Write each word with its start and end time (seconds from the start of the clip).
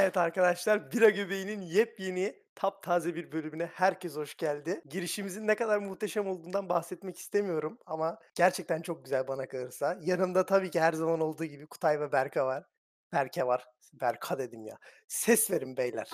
Evet 0.00 0.16
arkadaşlar, 0.16 0.92
Bira 0.92 1.10
Göbeği'nin 1.10 1.60
yepyeni, 1.60 2.42
taptaze 2.54 3.14
bir 3.14 3.32
bölümüne 3.32 3.66
herkes 3.66 4.16
hoş 4.16 4.36
geldi. 4.36 4.80
Girişimizin 4.88 5.46
ne 5.46 5.56
kadar 5.56 5.78
muhteşem 5.78 6.28
olduğundan 6.28 6.68
bahsetmek 6.68 7.18
istemiyorum 7.18 7.78
ama 7.86 8.18
gerçekten 8.34 8.82
çok 8.82 9.04
güzel 9.04 9.28
bana 9.28 9.48
kalırsa. 9.48 9.98
Yanımda 10.00 10.46
tabii 10.46 10.70
ki 10.70 10.80
her 10.80 10.92
zaman 10.92 11.20
olduğu 11.20 11.44
gibi 11.44 11.66
Kutay 11.66 12.00
ve 12.00 12.12
Berke 12.12 12.42
var. 12.42 12.64
Berke 13.12 13.46
var. 13.46 13.66
Berka 13.92 14.38
dedim 14.38 14.66
ya. 14.66 14.78
Ses 15.08 15.50
verin 15.50 15.76
beyler. 15.76 16.10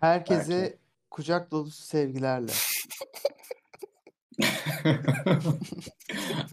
Herkese 0.00 0.62
Belki. 0.62 0.78
kucak 1.10 1.50
dolusu 1.50 1.82
sevgilerle. 1.82 2.52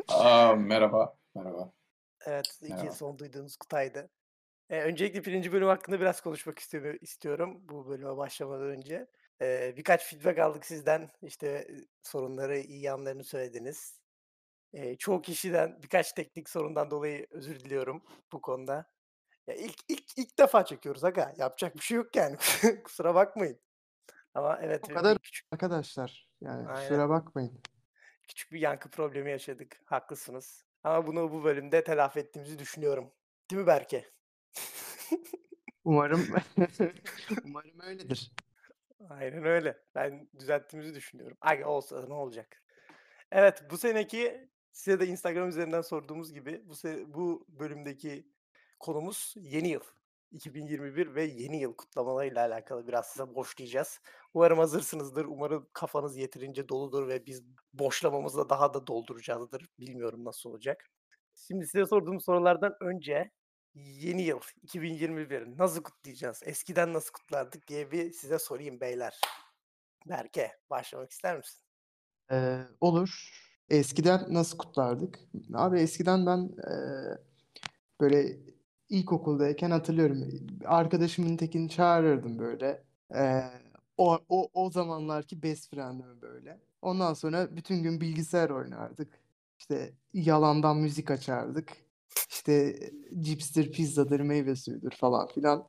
Aa, 0.07 0.55
merhaba. 0.55 1.16
Merhaba. 1.35 1.71
Evet, 2.25 2.57
iki 2.61 2.73
Merhaba. 2.73 2.91
son 2.91 3.19
duyduğunuz 3.19 3.57
Kutay'dı. 3.57 4.09
Ee, 4.70 4.81
öncelikle 4.81 5.26
birinci 5.26 5.52
bölüm 5.52 5.67
hakkında 5.67 5.99
biraz 5.99 6.22
konuşmak 6.22 6.59
istiyorum 7.02 7.62
bu 7.70 7.88
bölüme 7.88 8.17
başlamadan 8.17 8.67
önce. 8.67 9.08
Ee, 9.41 9.73
birkaç 9.77 10.05
feedback 10.09 10.39
aldık 10.39 10.66
sizden. 10.66 11.12
İşte 11.22 11.48
e, 11.48 11.67
sorunları, 12.03 12.58
iyi 12.59 12.81
yanlarını 12.81 13.23
söylediniz. 13.23 13.99
Ee, 14.73 14.95
çoğu 14.98 15.22
kişiden 15.22 15.84
birkaç 15.84 16.12
teknik 16.12 16.49
sorundan 16.49 16.91
dolayı 16.91 17.27
özür 17.31 17.59
diliyorum 17.59 18.03
bu 18.31 18.41
konuda. 18.41 18.94
Ya 19.48 19.55
ilk 19.55 19.77
ilk 19.88 20.17
ilk 20.17 20.39
defa 20.39 20.66
çekiyoruz 20.66 21.03
aga. 21.03 21.34
Yapacak 21.38 21.75
bir 21.75 21.81
şey 21.81 21.98
yok 21.98 22.16
yani. 22.16 22.38
Kusura 22.84 23.16
bakmayın. 23.16 23.59
Ama 24.34 24.59
evet 24.61 24.86
O 24.91 24.94
kadar 24.94 25.17
küçük 25.20 25.48
arkadaşlar. 25.52 26.30
Yani 26.41 26.67
Aynen. 26.67 26.81
kusura 26.81 27.09
bakmayın. 27.09 27.61
küçük 28.27 28.52
bir 28.52 28.59
yankı 28.59 28.89
problemi 28.89 29.31
yaşadık. 29.31 29.81
Haklısınız. 29.86 30.66
Ama 30.83 31.08
bunu 31.08 31.31
bu 31.31 31.44
bölümde 31.44 31.83
telafi 31.83 32.20
ettiğimizi 32.20 32.59
düşünüyorum. 32.59 33.11
Değil 33.52 33.61
mi 33.61 33.67
Berke? 33.67 34.14
Umarım 35.83 36.28
umarım 37.45 37.80
öyledir. 37.80 38.31
Aynen 39.09 39.44
öyle. 39.45 39.78
Ben 39.95 40.30
düzelttiğimizi 40.39 40.95
düşünüyorum. 40.95 41.38
Ay 41.42 41.66
olsa 41.66 42.03
da 42.03 42.08
ne 42.08 42.14
olacak? 42.14 42.64
Evet, 43.31 43.64
bu 43.72 43.78
seneki 43.78 44.50
size 44.72 45.00
de 45.00 45.08
Instagram 45.08 45.50
üzerinden 45.50 45.81
sorduğumuz 45.81 46.33
gibi 46.33 46.61
bu 46.66 46.73
se- 46.73 47.14
bu 47.14 47.45
bölümdeki 47.50 48.28
konumuz 48.80 49.33
yeni 49.38 49.70
yıl. 49.70 49.81
2021 50.31 51.16
ve 51.16 51.23
yeni 51.23 51.61
yıl 51.61 51.75
kutlamalarıyla 51.75 52.45
alakalı 52.48 52.88
biraz 52.88 53.08
size 53.08 53.36
boşlayacağız. 53.36 54.00
Umarım 54.33 54.59
hazırsınızdır. 54.59 55.25
Umarım 55.25 55.67
kafanız 55.73 56.17
yeterince 56.17 56.70
doludur 56.70 57.08
ve 57.08 57.25
biz 57.25 57.44
boşlamamızla 57.73 58.50
daha 58.50 58.73
da 58.73 58.88
dolduracağızdır. 58.88 59.67
Bilmiyorum 59.80 60.25
nasıl 60.25 60.50
olacak. 60.50 60.89
Şimdi 61.36 61.67
size 61.67 61.86
sorduğum 61.86 62.22
sorulardan 62.22 62.75
önce 62.81 63.31
yeni 63.75 64.21
yıl 64.21 64.39
2021 64.61 65.57
nasıl 65.57 65.83
kutlayacağız? 65.83 66.41
Eskiden 66.45 66.93
nasıl 66.93 67.11
kutlardık 67.11 67.67
diye 67.67 67.91
bir 67.91 68.11
size 68.11 68.39
sorayım 68.39 68.80
beyler. 68.80 69.21
Berke 70.09 70.52
başlamak 70.69 71.11
ister 71.11 71.38
misin? 71.38 71.61
Ee, 72.31 72.59
olur. 72.81 73.39
Eskiden 73.69 74.25
nasıl 74.30 74.57
kutlardık? 74.57 75.19
Abi 75.53 75.80
eskiden 75.80 76.25
ben 76.25 76.49
eee, 76.67 77.17
böyle 78.02 78.38
ilkokuldayken 78.89 79.71
hatırlıyorum. 79.71 80.23
Arkadaşımın 80.65 81.37
tekini 81.37 81.69
çağırırdım 81.69 82.39
böyle. 82.39 82.83
Eee, 83.13 83.52
o, 83.97 84.19
o, 84.30 84.49
o 84.53 84.71
zamanlarki 84.71 85.43
best 85.43 85.69
friend'imi 85.69 86.21
böyle. 86.21 86.59
Ondan 86.81 87.13
sonra 87.13 87.55
bütün 87.55 87.83
gün 87.83 88.02
bilgisayar 88.02 88.49
oynardık. 88.49 89.19
İşte 89.59 89.93
yalandan 90.13 90.77
müzik 90.77 91.11
açardık. 91.11 91.83
İşte 92.48 92.80
cipstir, 93.20 93.71
pizzadır, 93.71 94.20
meyve 94.20 94.55
suyudur 94.55 94.92
falan 94.92 95.27
filan. 95.27 95.67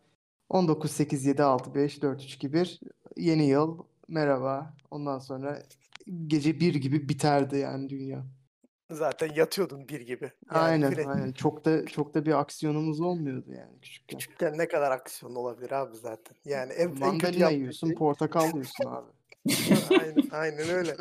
19, 0.48 0.90
8, 0.90 1.26
7, 1.26 1.42
6, 1.42 1.74
5, 1.74 2.02
4, 2.02 2.22
3, 2.22 2.34
2, 2.34 2.52
1. 2.52 2.80
Yeni 3.16 3.46
yıl. 3.46 3.78
Merhaba. 4.08 4.74
Ondan 4.90 5.18
sonra 5.18 5.62
gece 6.26 6.60
bir 6.60 6.74
gibi 6.74 7.08
biterdi 7.08 7.56
yani 7.58 7.90
dünya. 7.90 8.26
Zaten 8.90 9.34
yatıyordun 9.34 9.88
bir 9.88 10.00
gibi. 10.00 10.24
Yani 10.24 10.64
Aynen, 10.64 10.92
bile- 10.92 11.06
aynen. 11.06 11.32
Çok 11.32 11.64
da 11.64 11.86
çok 11.86 12.14
da 12.14 12.26
bir 12.26 12.40
aksiyonumuz 12.40 13.00
olmuyordu 13.00 13.52
yani 13.52 13.80
küçükken. 13.80 14.18
Küçükken 14.18 14.58
ne 14.58 14.68
kadar 14.68 14.90
aksiyon 14.90 15.34
olabilir 15.34 15.70
abi 15.70 15.96
zaten. 15.96 16.36
Yani 16.44 16.72
en, 16.72 16.88
en 16.88 16.94
kötü 16.94 17.04
Mandalina 17.04 17.42
yaptığı 17.42 17.56
yiyorsun, 17.56 17.86
şey. 17.86 17.96
portakal 17.96 18.52
yiyorsun 18.52 18.84
abi. 18.84 19.10
aynen, 19.98 20.28
aynen 20.30 20.68
öyle. 20.68 20.96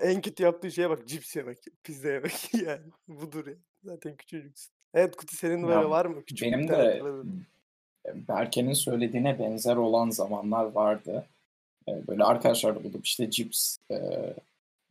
en 0.00 0.20
kötü 0.20 0.42
yaptığı 0.42 0.70
şeye 0.70 0.90
bak 0.90 1.08
cips 1.08 1.36
yemek, 1.36 1.58
pizza 1.82 2.08
yemek 2.08 2.54
yani 2.66 2.82
budur 3.08 3.46
ya. 3.46 3.56
Zaten 3.84 4.16
küçücüksün. 4.16 4.72
Evet 4.94 5.16
Kuti 5.16 5.36
senin 5.36 5.62
böyle 5.62 5.80
Ya, 5.80 5.90
var 5.90 6.06
mı? 6.06 6.24
Küçüklükten 6.24 6.68
Benim 6.68 6.68
de? 6.68 7.02
Berke'nin 8.28 8.72
söylediğine 8.72 9.38
benzer 9.38 9.76
olan 9.76 10.10
zamanlar 10.10 10.64
vardı. 10.64 11.26
Böyle 11.88 12.24
arkadaşlarla 12.24 12.84
bulup 12.84 13.06
işte 13.06 13.30
cips 13.30 13.76
e, 13.90 13.96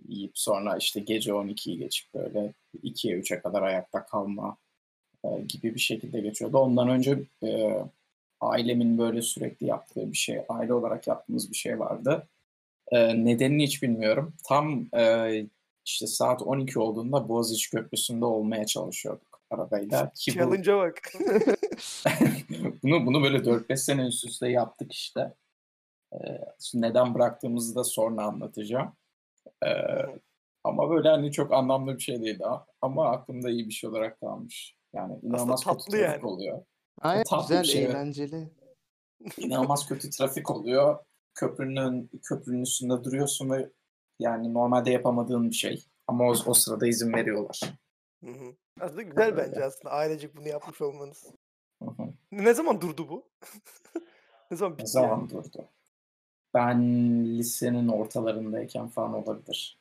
yiyip 0.08 0.32
sonra 0.34 0.78
işte 0.78 1.00
gece 1.00 1.32
12'yi 1.32 1.78
geçip 1.78 2.14
böyle 2.14 2.54
2'ye 2.84 3.20
3'e 3.20 3.40
kadar 3.40 3.62
ayakta 3.62 4.06
kalma 4.06 4.58
e, 5.24 5.42
gibi 5.48 5.76
bir 5.76 5.80
şekilde 5.80 6.20
geçiyordu. 6.22 6.58
Ondan 6.58 6.90
önce 6.90 7.20
e, 7.44 7.78
ailemin 8.42 8.98
böyle 8.98 9.22
sürekli 9.22 9.68
yaptığı 9.68 10.12
bir 10.12 10.18
şey, 10.18 10.42
aile 10.50 10.74
olarak 10.74 11.08
yaptığımız 11.08 11.52
bir 11.52 11.58
şey 11.58 11.80
vardı. 11.80 12.28
E, 12.92 13.26
nedenini 13.26 13.64
hiç 13.64 13.84
bilmiyorum. 13.84 14.34
Tam 14.48 14.86
e, 14.98 15.46
işte 15.90 16.08
saat 16.08 16.42
12 16.42 16.80
olduğunda 16.80 17.30
Boğaziçi 17.30 17.70
Köprüsü'nde 17.72 18.26
olmaya 18.26 18.66
çalışıyorduk 18.66 19.30
arabayla. 19.50 20.12
Ki 20.16 20.32
bu, 20.32 20.36
Challenge'a 20.36 20.78
bak. 20.78 21.02
bunu, 22.84 23.06
bunu 23.06 23.24
böyle 23.24 23.38
4-5 23.38 23.78
sene 23.78 24.08
üst 24.08 24.26
üste 24.26 24.50
yaptık 24.50 24.94
işte. 24.94 25.34
E, 26.14 26.18
şimdi 26.60 26.86
neden 26.86 27.14
bıraktığımızı 27.14 27.76
da 27.76 27.84
sonra 27.84 28.24
anlatacağım. 28.24 28.94
E, 29.66 29.70
ama 30.64 30.90
böyle 30.90 31.10
hani 31.10 31.32
çok 31.32 31.54
anlamlı 31.54 31.96
bir 31.96 32.04
şey 32.04 32.22
değil 32.22 32.40
daha. 32.40 32.66
Ama 32.82 33.12
aklımda 33.12 33.50
iyi 33.50 33.68
bir 33.68 33.74
şey 33.74 33.90
olarak 33.90 34.20
kalmış. 34.20 34.76
Yani 34.94 35.20
inanılmaz 35.22 35.64
kötü 35.64 35.78
tatlı 35.78 35.92
trafik 35.92 36.24
yani. 36.24 36.26
oluyor. 36.26 36.66
Aynen 37.02 37.24
tatlı 37.24 37.48
güzel, 37.48 37.64
şey, 37.64 37.84
eğlenceli. 37.84 38.50
İnanılmaz 39.38 39.88
kötü 39.88 40.10
trafik 40.10 40.52
oluyor. 40.52 41.00
Köprünün 41.34 42.10
köprünün 42.24 42.62
üstünde 42.62 43.04
duruyorsun 43.04 43.50
ve 43.50 43.70
yani 44.20 44.54
normalde 44.54 44.92
yapamadığın 44.92 45.50
bir 45.50 45.56
şey. 45.56 45.86
Ama 46.08 46.24
o, 46.24 46.34
o 46.46 46.54
sırada 46.54 46.88
izin 46.88 47.14
veriyorlar. 47.14 47.60
Hı 48.24 48.32
hı. 48.32 48.56
Aslında 48.82 49.02
güzel 49.02 49.26
Öyle. 49.26 49.38
bence 49.38 49.66
aslında 49.66 49.94
ailecek 49.94 50.38
bunu 50.38 50.48
yapmış 50.48 50.82
olmanız. 50.82 51.26
Hı 51.84 51.90
hı. 51.90 52.04
Ne 52.32 52.54
zaman 52.54 52.82
durdu 52.82 53.10
bu? 53.10 53.30
ne 54.52 54.58
zaman 54.58 54.74
Ne 54.74 54.78
bitti 54.78 54.92
zaman 54.92 55.18
yani? 55.20 55.30
durdu? 55.30 55.66
Ben 56.54 56.80
lisenin 57.38 57.88
ortalarındayken 57.88 58.88
falan 58.88 59.14
olabilir. 59.14 59.80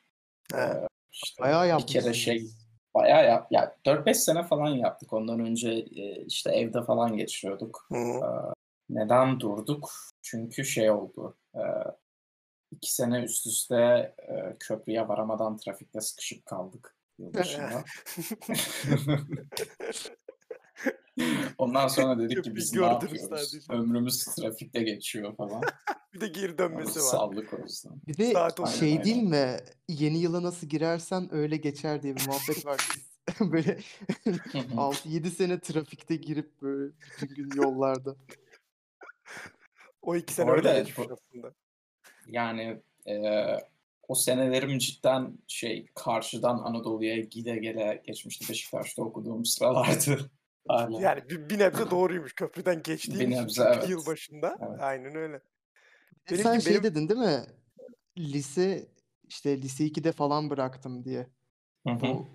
He. 0.53 0.60
Ee, 0.60 0.88
işte 1.12 1.43
Bayağı 1.43 1.78
bir 1.78 1.87
kere 1.87 2.15
şey 2.15 2.34
yapmışsınız. 2.37 2.69
bayağı 2.94 3.26
yap 3.26 3.47
ya 3.50 3.76
4-5 3.87 4.15
sene 4.15 4.43
falan 4.43 4.69
yaptık. 4.69 5.12
Ondan 5.12 5.41
önce 5.41 5.70
e, 5.70 6.25
işte 6.25 6.50
evde 6.50 6.82
falan 6.82 7.16
geçiriyorduk. 7.16 7.87
Hı 7.93 7.99
hı. 7.99 8.19
Ee, 8.19 8.53
neden 8.91 9.41
durduk? 9.41 9.91
Çünkü 10.22 10.65
şey 10.65 10.91
oldu. 10.91 11.37
E, 11.55 11.60
iki 12.70 12.94
sene 12.94 13.22
üst 13.22 13.46
üste 13.46 13.76
e, 14.18 14.56
köprüye 14.60 15.08
varamadan 15.08 15.56
trafikte 15.56 16.00
sıkışıp 16.00 16.46
kaldık 16.46 16.94
yılbaşında. 17.18 17.84
Ondan 21.58 21.88
sonra 21.88 22.18
dedik 22.18 22.44
ki 22.44 22.56
biz 22.56 22.74
ne 22.74 22.86
yapıyoruz? 22.86 23.20
sadece. 23.28 23.58
Ömrümüz 23.72 24.24
trafikte 24.24 24.82
geçiyor 24.82 25.36
falan. 25.36 25.62
bir 26.14 26.20
de 26.20 26.28
geri 26.28 26.58
dönmesi 26.58 26.98
var. 27.00 27.04
sağlık 27.04 27.54
olsun. 27.60 28.02
Bir 28.08 28.16
de 28.16 28.32
Saat 28.32 28.70
şey 28.70 28.93
aynen. 28.93 29.04
değil 29.04 29.22
mi? 29.22 29.56
Yeni 29.88 30.19
yıla 30.19 30.43
nasıl 30.43 30.66
girersen 30.66 31.34
öyle 31.34 31.56
geçer 31.56 32.02
diye 32.02 32.16
bir 32.16 32.26
muhabbet 32.26 32.66
var. 32.66 32.88
Biz 32.94 33.08
böyle 33.52 33.78
Hı 34.25 34.58
hı. 34.58 34.75
6-7 34.75 35.31
sene 35.31 35.60
trafikte 35.60 36.16
girip 36.16 36.62
böyle 36.62 36.93
bütün 37.00 37.34
gün 37.34 37.50
yollarda. 37.62 38.16
O 40.02 40.16
iki 40.16 40.34
sene 40.34 40.46
Bu 40.46 40.52
öyle 40.52 40.78
geçmiş 40.78 40.98
aslında. 40.98 41.54
Yani 42.28 42.80
e, 43.08 43.44
o 44.08 44.14
senelerim 44.14 44.78
cidden 44.78 45.38
şey 45.46 45.86
karşıdan 45.94 46.58
Anadolu'ya 46.58 47.16
gide 47.19 47.56
gele 47.56 48.02
geçmişti. 48.06 48.48
Beşiktaş'ta 48.48 49.02
okuduğum 49.02 49.44
sıralardı. 49.44 50.30
Hala. 50.69 51.00
Yani 51.00 51.22
bir, 51.30 51.50
bir 51.50 51.58
nebze 51.58 51.90
doğruymuş 51.90 52.32
köprüden 52.32 52.82
geçtiğim 52.82 53.30
nebze, 53.30 53.62
evet. 53.62 53.88
yıl 53.88 54.06
başında. 54.06 54.58
Evet. 54.60 54.80
Aynen 54.80 55.14
öyle. 55.14 55.40
De 56.30 56.36
Sen 56.36 56.44
Benimki 56.44 56.64
şey 56.64 56.72
benim 56.72 56.84
dedin 56.84 57.08
değil 57.08 57.20
mi? 57.20 57.44
Lise 58.19 58.88
işte 59.28 59.62
lise 59.62 59.84
2'de 59.84 60.12
falan 60.12 60.50
bıraktım 60.50 61.04
diye. 61.04 61.26
Hı 61.86 61.92
hı. 61.92 62.00
Bu 62.00 62.26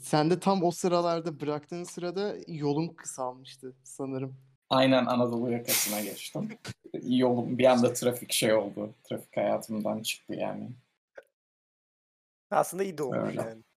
sen 0.00 0.30
de 0.30 0.40
tam 0.40 0.64
o 0.64 0.70
sıralarda 0.70 1.40
bıraktığın 1.40 1.84
sırada 1.84 2.36
yolun 2.46 2.88
kısalmıştı 2.88 3.76
sanırım. 3.82 4.36
Aynen 4.72 5.06
Anadolu 5.06 5.52
yakasına 5.52 6.00
geçtim. 6.00 6.58
Yolum 7.02 7.58
bir 7.58 7.64
anda 7.64 7.92
trafik 7.92 8.32
şey 8.32 8.54
oldu. 8.54 8.94
Trafik 9.04 9.36
hayatımdan 9.36 10.02
çıktı 10.02 10.34
yani. 10.34 10.70
aslında 12.50 12.82
iyi 12.82 12.98
de 12.98 13.02
olmuş 13.02 13.28
Öyle. 13.28 13.40
yani. 13.40 13.62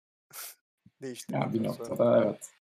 Yani 1.01 1.03
bir 1.03 1.07
Değiştirdikten 1.07 1.71
sonra. 1.71 1.89
noktada 1.89 2.23
evet. 2.25 2.51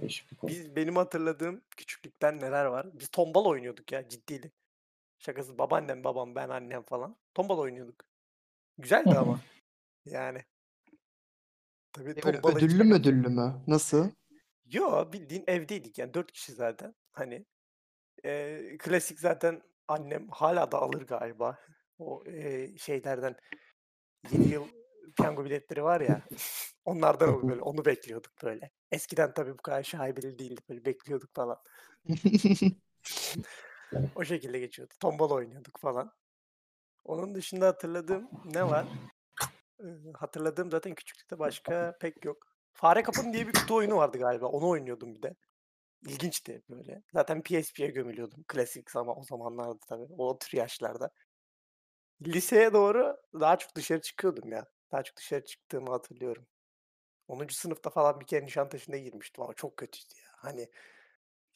Değişik 0.00 0.32
bir 0.32 0.36
konu. 0.36 0.50
Biz 0.50 0.76
benim 0.76 0.96
hatırladığım 0.96 1.62
küçüklükten 1.76 2.40
neler 2.40 2.64
var? 2.64 2.86
Biz 2.92 3.08
tombala 3.08 3.48
oynuyorduk 3.48 3.92
ya 3.92 4.08
ciddiydi. 4.08 4.52
Şakası 5.18 5.58
babaannem, 5.58 6.04
babam, 6.04 6.34
ben, 6.34 6.48
annem 6.48 6.82
falan. 6.82 7.16
Tombala 7.34 7.60
oynuyorduk. 7.60 8.04
Güzeldi 8.78 9.18
ama. 9.18 9.40
Yani. 10.04 10.44
Tabii 11.92 12.10
E 12.10 12.14
tombala 12.20 12.56
ödüllü 12.56 12.84
mü 12.84 12.94
ödüllü 12.94 13.28
mü? 13.28 13.62
Nasıl? 13.66 14.10
Yo 14.72 15.12
bildiğin 15.12 15.44
evdeydik 15.46 15.98
yani 15.98 16.14
4 16.14 16.32
kişi 16.32 16.52
zaten. 16.52 16.94
Hani 17.12 17.44
eee, 18.24 18.76
klasik 18.78 19.20
zaten 19.20 19.62
annem 19.88 20.28
hala 20.30 20.72
da 20.72 20.78
alır 20.78 21.02
galiba. 21.06 21.58
O 21.98 22.24
eee, 22.26 22.78
şeylerden 22.78 23.36
7 24.30 24.50
yıl 24.52 24.68
piyango 25.16 25.44
biletleri 25.44 25.84
var 25.84 26.00
ya. 26.00 26.22
Onlardan 26.84 27.28
Hı 27.28 27.32
alır 27.32 27.42
hı. 27.42 27.48
böyle. 27.48 27.62
Onu 27.62 27.84
bekliyorduk 27.84 28.32
böyle. 28.44 28.70
Eskiden 28.92 29.34
tabii 29.34 29.52
bu 29.58 29.62
kadar 29.62 29.82
şaibeli 29.82 30.38
değildi. 30.38 30.60
Böyle 30.68 30.84
bekliyorduk 30.84 31.34
falan. 31.34 31.58
O 34.14 34.24
şekilde 34.24 34.58
geçiyordu. 34.58 34.94
Tombala 35.00 35.34
oynuyorduk 35.34 35.78
falan. 35.80 36.12
Onun 37.04 37.34
dışında 37.34 37.66
hatırladığım 37.66 38.30
ne 38.44 38.66
var? 38.68 38.88
Eee, 39.80 39.86
hatırladığım 40.14 40.70
zaten 40.70 40.94
küçüklükte 40.94 41.38
başka 41.38 41.96
pek 42.00 42.24
yok. 42.24 42.46
Fare 42.72 43.02
Kapın 43.02 43.32
diye 43.32 43.46
bir 43.48 43.52
kutu 43.52 43.74
oyunu 43.74 43.96
vardı 43.96 44.18
galiba. 44.18 44.46
Onu 44.46 44.68
oynuyordum 44.68 45.14
bir 45.14 45.22
de. 45.22 45.36
İlginçti 46.08 46.62
böyle. 46.70 47.02
Zaten 47.12 47.42
PSP'ye 47.42 47.88
gömülüyordum. 47.88 48.44
Klasik 48.48 48.90
zaman 48.90 49.18
o 49.20 49.24
zamanlarda 49.24 49.78
tabii. 49.88 50.06
O 50.18 50.38
tür 50.38 50.58
yaşlarda. 50.58 51.10
Liseye 52.26 52.72
doğru 52.72 53.16
daha 53.40 53.58
çok 53.58 53.74
dışarı 53.76 54.00
çıkıyordum 54.00 54.52
ya. 54.52 54.66
Daha 54.92 55.02
çok 55.02 55.16
dışarı 55.16 55.44
çıktığımı 55.44 55.90
hatırlıyorum. 55.90 56.46
10. 57.28 57.54
sınıfta 57.54 57.90
falan 57.90 58.20
bir 58.20 58.26
kere 58.26 58.44
Nişantaşı'na 58.46 58.96
girmiştim 58.98 59.44
ama 59.44 59.54
çok 59.54 59.76
kötüydü 59.76 60.14
ya. 60.24 60.30
Hani 60.36 60.70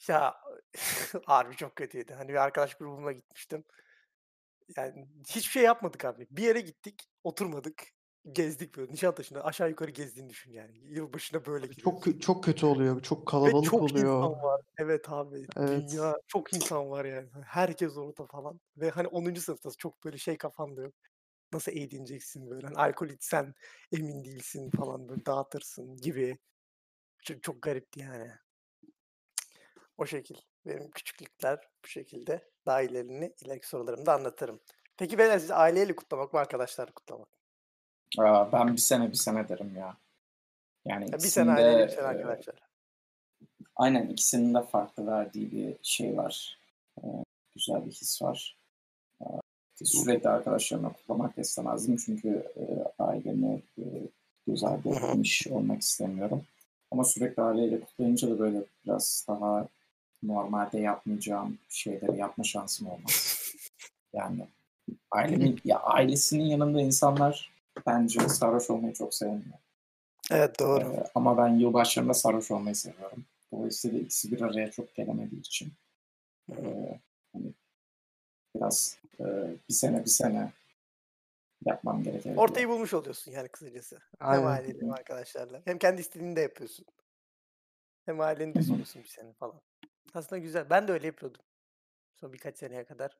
ya 0.07 0.35
harbi 1.25 1.55
çok 1.55 1.75
kötüydü. 1.75 2.13
Hani 2.13 2.29
bir 2.29 2.35
arkadaş 2.43 2.75
grubumla 2.75 3.11
gitmiştim. 3.11 3.65
Yani 4.77 5.07
hiçbir 5.27 5.51
şey 5.51 5.63
yapmadık 5.63 6.05
abi. 6.05 6.27
Bir 6.31 6.43
yere 6.43 6.61
gittik, 6.61 7.09
oturmadık, 7.23 7.87
gezdik 8.31 8.77
böyle. 8.77 8.91
Nişantaşı'nda 8.91 9.45
aşağı 9.45 9.69
yukarı 9.69 9.91
gezdiğini 9.91 10.29
düşün 10.29 10.51
yani. 10.51 10.77
Yılbaşına 10.77 11.45
böyle 11.45 11.67
Çok 11.67 11.75
giriyorsun. 11.75 12.11
kö- 12.11 12.19
çok 12.19 12.43
kötü 12.43 12.65
oluyor. 12.65 13.01
Çok 13.01 13.21
Ve 13.21 13.25
kalabalık 13.25 13.65
çok 13.65 13.81
insan 13.83 13.97
oluyor. 13.97 14.43
var. 14.43 14.61
Evet 14.77 15.09
abi. 15.09 15.47
Evet. 15.57 15.91
Dünya 15.91 16.15
çok 16.27 16.53
insan 16.53 16.89
var 16.89 17.05
yani. 17.05 17.29
Herkes 17.45 17.97
orada 17.97 18.25
falan. 18.25 18.59
Ve 18.77 18.89
hani 18.89 19.07
10. 19.07 19.41
sınıftasın. 19.41 19.77
Çok 19.77 20.03
böyle 20.05 20.17
şey 20.17 20.37
kafanda 20.37 20.81
yok. 20.81 20.93
Nasıl 21.53 21.71
eğleneceksin 21.71 22.49
böyle. 22.49 22.67
Hani 22.67 22.77
alkol 22.77 23.07
içsen 23.09 23.53
emin 23.91 24.23
değilsin 24.23 24.69
falan 24.69 25.09
böyle 25.09 25.25
dağıtırsın 25.25 25.97
gibi. 25.97 26.37
Çok, 27.23 27.43
çok 27.43 27.61
garipti 27.61 27.99
yani. 27.99 28.31
O 29.97 30.05
şekil. 30.05 30.35
Benim 30.65 30.91
küçüklükler 30.91 31.59
bu 31.83 31.87
şekilde. 31.87 32.49
Daha 32.65 32.81
ilerini 32.81 33.33
ileriki 33.45 33.67
sorularımda 33.67 34.13
anlatırım. 34.13 34.59
Peki 34.97 35.17
beyler 35.17 35.39
siz 35.39 35.51
aileyle 35.51 35.95
kutlamak 35.95 36.33
mı 36.33 36.39
arkadaşlarla 36.39 36.91
kutlamak? 36.93 37.38
Aa, 38.17 38.51
ben 38.51 38.73
bir 38.73 38.77
sene 38.77 39.09
bir 39.11 39.15
sene 39.15 39.49
derim 39.49 39.75
ya. 39.75 39.97
Yani 40.85 41.03
Ya 41.05 41.11
bir 41.11 41.17
ikisinin 41.17 41.45
sene 41.45 41.51
aileyle 41.51 41.83
bir 41.87 41.89
sene 41.89 42.01
e, 42.01 42.07
arkadaşlar. 42.07 42.55
aynen 43.75 44.07
ikisinin 44.09 44.53
de 44.53 44.61
farklı 44.63 45.07
verdiği 45.07 45.51
bir 45.51 45.77
şey 45.83 46.17
var. 46.17 46.59
E, 46.97 47.03
güzel 47.55 47.85
bir 47.85 47.91
his 47.91 48.21
var. 48.21 48.57
E, 49.21 49.25
sürekli 49.85 50.29
arkadaşlarımla 50.29 50.93
kutlamak 50.93 51.37
istemezdim 51.37 51.97
çünkü 51.97 52.29
e, 52.57 52.63
ailemi 53.03 53.61
e, 53.77 53.83
göz 54.47 54.63
ardı 54.63 54.89
etmiş 54.89 55.47
olmak 55.47 55.81
istemiyorum. 55.81 56.43
Ama 56.91 57.03
sürekli 57.03 57.43
aileyle 57.43 57.79
kutlayınca 57.79 58.29
da 58.29 58.39
böyle 58.39 58.63
biraz 58.85 59.25
daha 59.29 59.67
normalde 60.23 60.79
yapmayacağım 60.79 61.57
şeyleri 61.69 62.17
yapma 62.17 62.43
şansım 62.43 62.87
olmaz. 62.87 63.35
Yani 64.13 64.47
ailemin 65.11 65.59
ya 65.65 65.79
ailesinin 65.79 66.43
yanında 66.43 66.81
insanlar 66.81 67.51
bence 67.87 68.29
sarhoş 68.29 68.69
olmayı 68.69 68.93
çok 68.93 69.13
sevmiyor. 69.13 69.59
Evet 70.31 70.59
doğru. 70.59 70.83
Ee, 70.83 71.03
ama 71.15 71.37
ben 71.37 71.47
yılbaşlarında 71.47 72.13
sarhoş 72.13 72.51
olmayı 72.51 72.75
seviyorum. 72.75 73.25
Dolayısıyla 73.51 73.99
ikisi 73.99 74.31
bir 74.31 74.41
araya 74.41 74.71
çok 74.71 74.95
gelemediği 74.95 75.39
için 75.39 75.73
Hı 76.49 76.55
hı. 76.55 76.65
e, 76.65 76.99
hani 77.33 77.53
biraz 78.55 78.97
e, 79.19 79.23
bir 79.69 79.73
sene 79.73 80.05
bir 80.05 80.09
sene 80.09 80.51
yapmam 81.65 82.03
gerekebilir. 82.03 82.37
Ortayı 82.37 82.69
bulmuş 82.69 82.93
oluyorsun 82.93 83.31
yani 83.31 83.47
kısacası. 83.47 83.99
Hem 84.19 84.29
Aynen. 84.29 84.45
aileyle 84.45 84.81
hem 84.81 84.91
arkadaşlarla. 84.91 85.61
Hem 85.65 85.77
kendi 85.77 86.01
istediğini 86.01 86.35
de 86.35 86.41
yapıyorsun. 86.41 86.85
Hem 88.05 88.21
aileni 88.21 88.59
üzmüyorsun 88.59 89.03
bir 89.03 89.07
sene 89.07 89.33
falan. 89.33 89.61
Aslında 90.13 90.37
güzel. 90.39 90.69
Ben 90.69 90.87
de 90.87 90.91
öyle 90.91 91.07
yapıyordum. 91.07 91.41
Son 92.15 92.33
birkaç 92.33 92.57
seneye 92.57 92.85
kadar. 92.85 93.17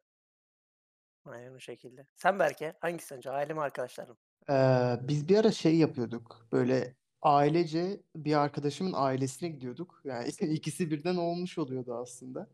Aynen 1.25 1.53
o 1.53 1.59
şekilde. 1.59 2.07
Sen 2.15 2.39
Berke 2.39 2.73
hangisi 2.79 3.07
sence? 3.07 3.31
Aile 3.31 3.53
mi 3.53 3.61
arkadaşlar 3.61 4.07
mı? 4.07 4.17
Ee, 4.49 5.07
biz 5.07 5.29
bir 5.29 5.37
ara 5.37 5.51
şey 5.51 5.77
yapıyorduk. 5.77 6.47
Böyle 6.51 6.95
ailece 7.21 8.01
bir 8.15 8.39
arkadaşımın 8.39 8.93
ailesine 8.95 9.49
gidiyorduk. 9.49 10.01
Yani 10.03 10.27
ikisi 10.41 10.91
birden 10.91 11.15
olmuş 11.15 11.57
oluyordu 11.57 11.93
aslında. 12.01 12.47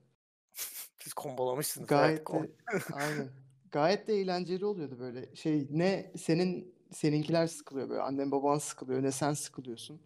Siz 1.03 1.13
kombolamışsınız. 1.13 1.87
Gayet 1.87 2.31
de 2.31 2.51
aynen. 2.93 3.29
Gayet 3.71 4.07
de 4.07 4.13
eğlenceli 4.13 4.65
oluyordu 4.65 4.99
böyle. 4.99 5.35
Şey 5.35 5.67
ne 5.71 6.11
senin 6.17 6.75
seninkiler 6.91 7.47
sıkılıyor 7.47 7.89
böyle. 7.89 8.01
Annen 8.01 8.31
baban 8.31 8.57
sıkılıyor 8.57 9.03
ne 9.03 9.11
sen 9.11 9.33
sıkılıyorsun. 9.33 10.01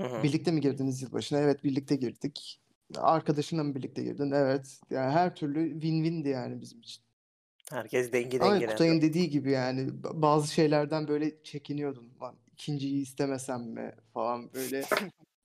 Hı 0.00 0.06
hı. 0.06 0.22
Birlikte 0.22 0.50
mi 0.50 0.60
girdiniz 0.60 1.02
yılbaşına? 1.02 1.38
Evet 1.38 1.64
birlikte 1.64 1.96
girdik. 1.96 2.60
Arkadaşınla 2.96 3.64
mı 3.64 3.74
birlikte 3.74 4.02
girdin? 4.02 4.30
Evet. 4.30 4.80
Yani 4.90 5.12
her 5.12 5.34
türlü 5.34 5.80
win-win'di 5.80 6.28
yani 6.28 6.60
bizim 6.60 6.80
için. 6.80 7.04
Herkes 7.72 8.12
dengi 8.12 8.40
Ama 8.42 8.52
dengine. 8.54 8.70
Kutay'ın 8.70 9.02
dediği 9.02 9.30
gibi 9.30 9.50
yani 9.50 9.80
ba- 9.80 10.22
bazı 10.22 10.52
şeylerden 10.52 11.08
böyle 11.08 11.42
çekiniyordun. 11.42 12.12
Lan 12.22 12.36
ikinciyi 12.52 13.02
istemesem 13.02 13.62
mi 13.62 13.94
falan 14.14 14.52
böyle. 14.54 14.82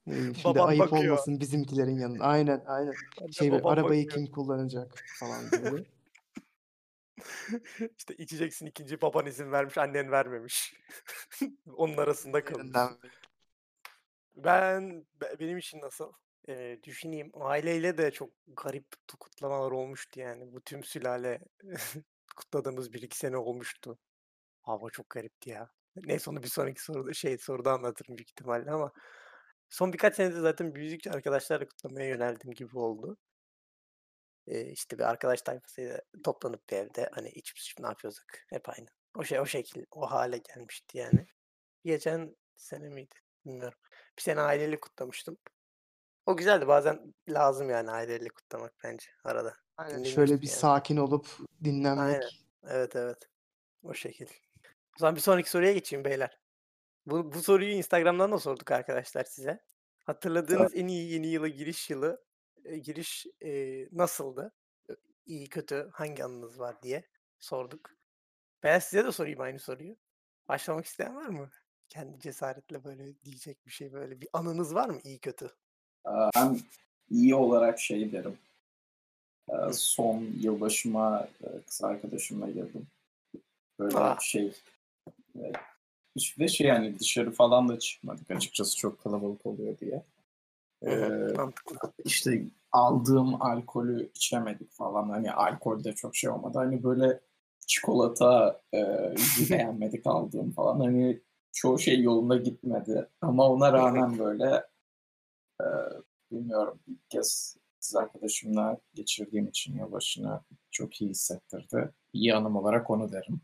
Ee, 0.08 0.12
Şimdi 0.14 0.46
Babam 0.46 0.68
ayıp 0.70 0.82
bakıyor. 0.82 1.04
olmasın 1.04 1.40
bizimkilerin 1.40 2.00
yanında. 2.00 2.24
Aynen 2.24 2.64
aynen. 2.66 2.94
Şey 3.32 3.52
babam 3.52 3.72
arabayı 3.72 4.06
bakıyor. 4.06 4.26
kim 4.26 4.34
kullanacak 4.34 5.06
falan 5.20 5.44
böyle. 5.52 5.84
işte 7.98 8.16
içeceksin 8.18 8.66
ikinci 8.66 9.02
baban 9.02 9.26
izin 9.26 9.52
vermiş 9.52 9.78
annen 9.78 10.12
vermemiş. 10.12 10.74
Onun 11.78 11.98
arasında 11.98 12.46
böyle. 12.46 12.90
Ben 14.36 15.06
be- 15.22 15.36
benim 15.40 15.58
için 15.58 15.82
nasıl? 15.82 16.12
Ee, 16.50 16.80
düşüneyim. 16.84 17.32
Aileyle 17.34 17.98
de 17.98 18.12
çok 18.12 18.30
garip 18.48 18.86
kutlamalar 19.20 19.72
olmuştu 19.72 20.20
yani. 20.20 20.54
Bu 20.54 20.62
tüm 20.62 20.84
sülale 20.84 21.40
kutladığımız 22.38 22.94
bir 22.94 23.02
iki 23.02 23.18
sene 23.18 23.38
olmuştu. 23.38 24.00
Hava 24.62 24.90
çok 24.90 25.10
garipti 25.10 25.50
ya. 25.50 25.70
Neyse 25.96 26.30
onu 26.32 26.44
bir 26.44 26.48
sonraki 26.50 26.84
soruda 26.84 27.14
şey 27.14 27.38
soruda 27.38 27.74
anlatırım 27.74 28.18
büyük 28.18 28.30
ihtimalle 28.30 28.72
ama 28.72 28.92
son 29.70 29.94
birkaç 29.94 30.16
senedir 30.16 30.40
zaten 30.40 30.76
büyüdükçe 30.76 31.12
arkadaşlarla 31.12 31.68
kutlamaya 31.68 32.10
yöneldim 32.10 32.52
gibi 32.52 32.78
oldu. 32.80 33.18
Ee, 34.48 34.62
işte 34.72 34.98
bir 35.00 35.04
arkadaş 35.04 35.42
tayfasıyla 35.42 36.02
toplanıp 36.24 36.70
bir 36.70 36.78
evde 36.78 37.10
hani 37.14 37.30
içip 37.30 37.58
içip 37.58 37.80
ne 37.80 37.88
yapıyorduk 37.88 38.26
hep 38.50 38.70
aynı. 38.70 38.88
O 39.16 39.24
şey 39.24 39.40
o 39.40 39.46
şekil 39.46 39.86
o 39.92 40.12
hale 40.12 40.38
gelmişti 40.38 40.98
yani. 40.98 41.28
Geçen 41.86 42.36
sene 42.56 42.90
miydi 42.90 43.16
bilmiyorum. 43.46 43.80
Bir 44.18 44.22
sene 44.24 44.42
aileyle 44.42 44.80
kutlamıştım. 44.80 45.38
O 46.26 46.38
güzeldi 46.38 46.68
bazen 46.68 47.14
lazım 47.30 47.70
yani 47.70 47.92
aileyle 47.92 48.30
kutlamak 48.30 48.74
bence 48.84 49.08
arada. 49.24 49.67
Aynen 49.78 49.92
Dinleniyorsun 49.92 50.16
şöyle 50.16 50.42
bir 50.42 50.48
yani. 50.48 50.58
sakin 50.58 50.98
olup 50.98 51.28
Aynen. 51.40 51.64
dinlenmek. 51.64 52.46
Evet 52.68 52.96
evet. 52.96 53.30
O 53.84 53.94
şekil. 53.94 54.28
O 54.96 55.00
zaman 55.00 55.16
bir 55.16 55.22
sonraki 55.22 55.50
soruya 55.50 55.74
geçeyim 55.74 56.06
beyler. 56.06 56.40
Bu, 57.06 57.34
bu 57.34 57.42
soruyu 57.42 57.70
Instagram'dan 57.70 58.32
da 58.32 58.40
sorduk 58.40 58.72
arkadaşlar 58.72 59.24
size. 59.24 59.60
Hatırladığınız 60.04 60.76
en 60.76 60.88
iyi 60.88 61.12
yeni 61.12 61.28
yıla 61.28 61.48
giriş 61.48 61.90
yılı 61.90 62.26
e, 62.66 62.78
giriş 62.78 63.26
e, 63.46 63.52
nasıldı? 63.92 64.54
İyi 65.26 65.50
kötü 65.50 65.90
hangi 65.94 66.24
anınız 66.24 66.60
var 66.60 66.82
diye 66.82 67.04
sorduk. 67.40 67.90
Ben 68.64 68.80
size 68.80 69.06
de 69.06 69.12
sorayım 69.12 69.42
aynı 69.42 69.60
soruyu. 69.60 69.96
Başlamak 70.48 70.86
isteyen 70.86 71.16
var 71.16 71.28
mı? 71.28 71.50
Kendi 71.90 72.20
cesaretle 72.20 72.84
böyle 72.84 73.24
diyecek 73.24 73.66
bir 73.66 73.72
şey 73.72 73.94
böyle 73.94 74.22
bir 74.22 74.30
anınız 74.34 74.76
var 74.76 74.90
mı 74.90 75.00
iyi 75.04 75.20
kötü? 75.20 75.56
Ben 76.36 76.60
iyi 77.10 77.36
olarak 77.36 77.80
şey 77.80 78.12
derim. 78.12 78.38
Ee. 79.50 79.74
Son 79.74 80.28
yılbaşıma 80.40 81.28
e, 81.44 81.62
kız 81.62 81.84
arkadaşımla 81.84 82.50
girdim. 82.50 82.88
Böyle 83.80 83.98
Ah. 83.98 84.20
şey 84.20 84.54
e, 85.36 85.52
de 86.40 86.48
şey 86.48 86.68
yani 86.68 87.00
dışarı 87.00 87.32
falan 87.32 87.70
da 87.70 87.80
çıkmadık 87.80 88.32
açıkçası 88.32 88.78
çok 88.78 89.04
kalabalık 89.04 89.46
oluyor 89.46 89.78
diye. 89.78 90.04
Ee, 90.86 91.28
işte 92.06 92.44
aldığım 92.72 93.42
alkolü 93.42 94.10
içemedik 94.16 94.72
falan. 94.72 95.10
Hani 95.10 95.32
alkolde 95.32 95.94
çok 95.94 96.16
şey 96.16 96.30
olmadı. 96.30 96.58
Hani 96.58 96.84
böyle 96.84 97.20
çikolata 97.68 98.62
e, 98.74 98.78
beğenmedik 99.50 100.08
aldığım 100.08 100.52
falan. 100.52 100.80
Hani 100.80 101.22
çoğu 101.52 101.80
şey 101.80 102.02
yolunda 102.02 102.38
gitmedi. 102.38 103.08
Ama 103.22 103.50
ona 103.50 103.74
rağmen 103.74 104.20
böyle 104.20 104.64
e, 105.62 105.66
bilmiyorum 106.32 106.80
ilk 106.88 107.10
kez 107.10 107.58
kız 107.82 107.96
arkadaşımla 107.96 108.78
geçirdiğim 108.94 109.48
için 109.48 109.78
yılbaşını 109.78 110.40
çok 110.72 111.02
iyi 111.02 111.10
hissettirdi. 111.10 111.90
İyi 112.14 112.36
anım 112.36 112.56
olarak 112.56 112.90
onu 112.90 113.12
derim. 113.12 113.42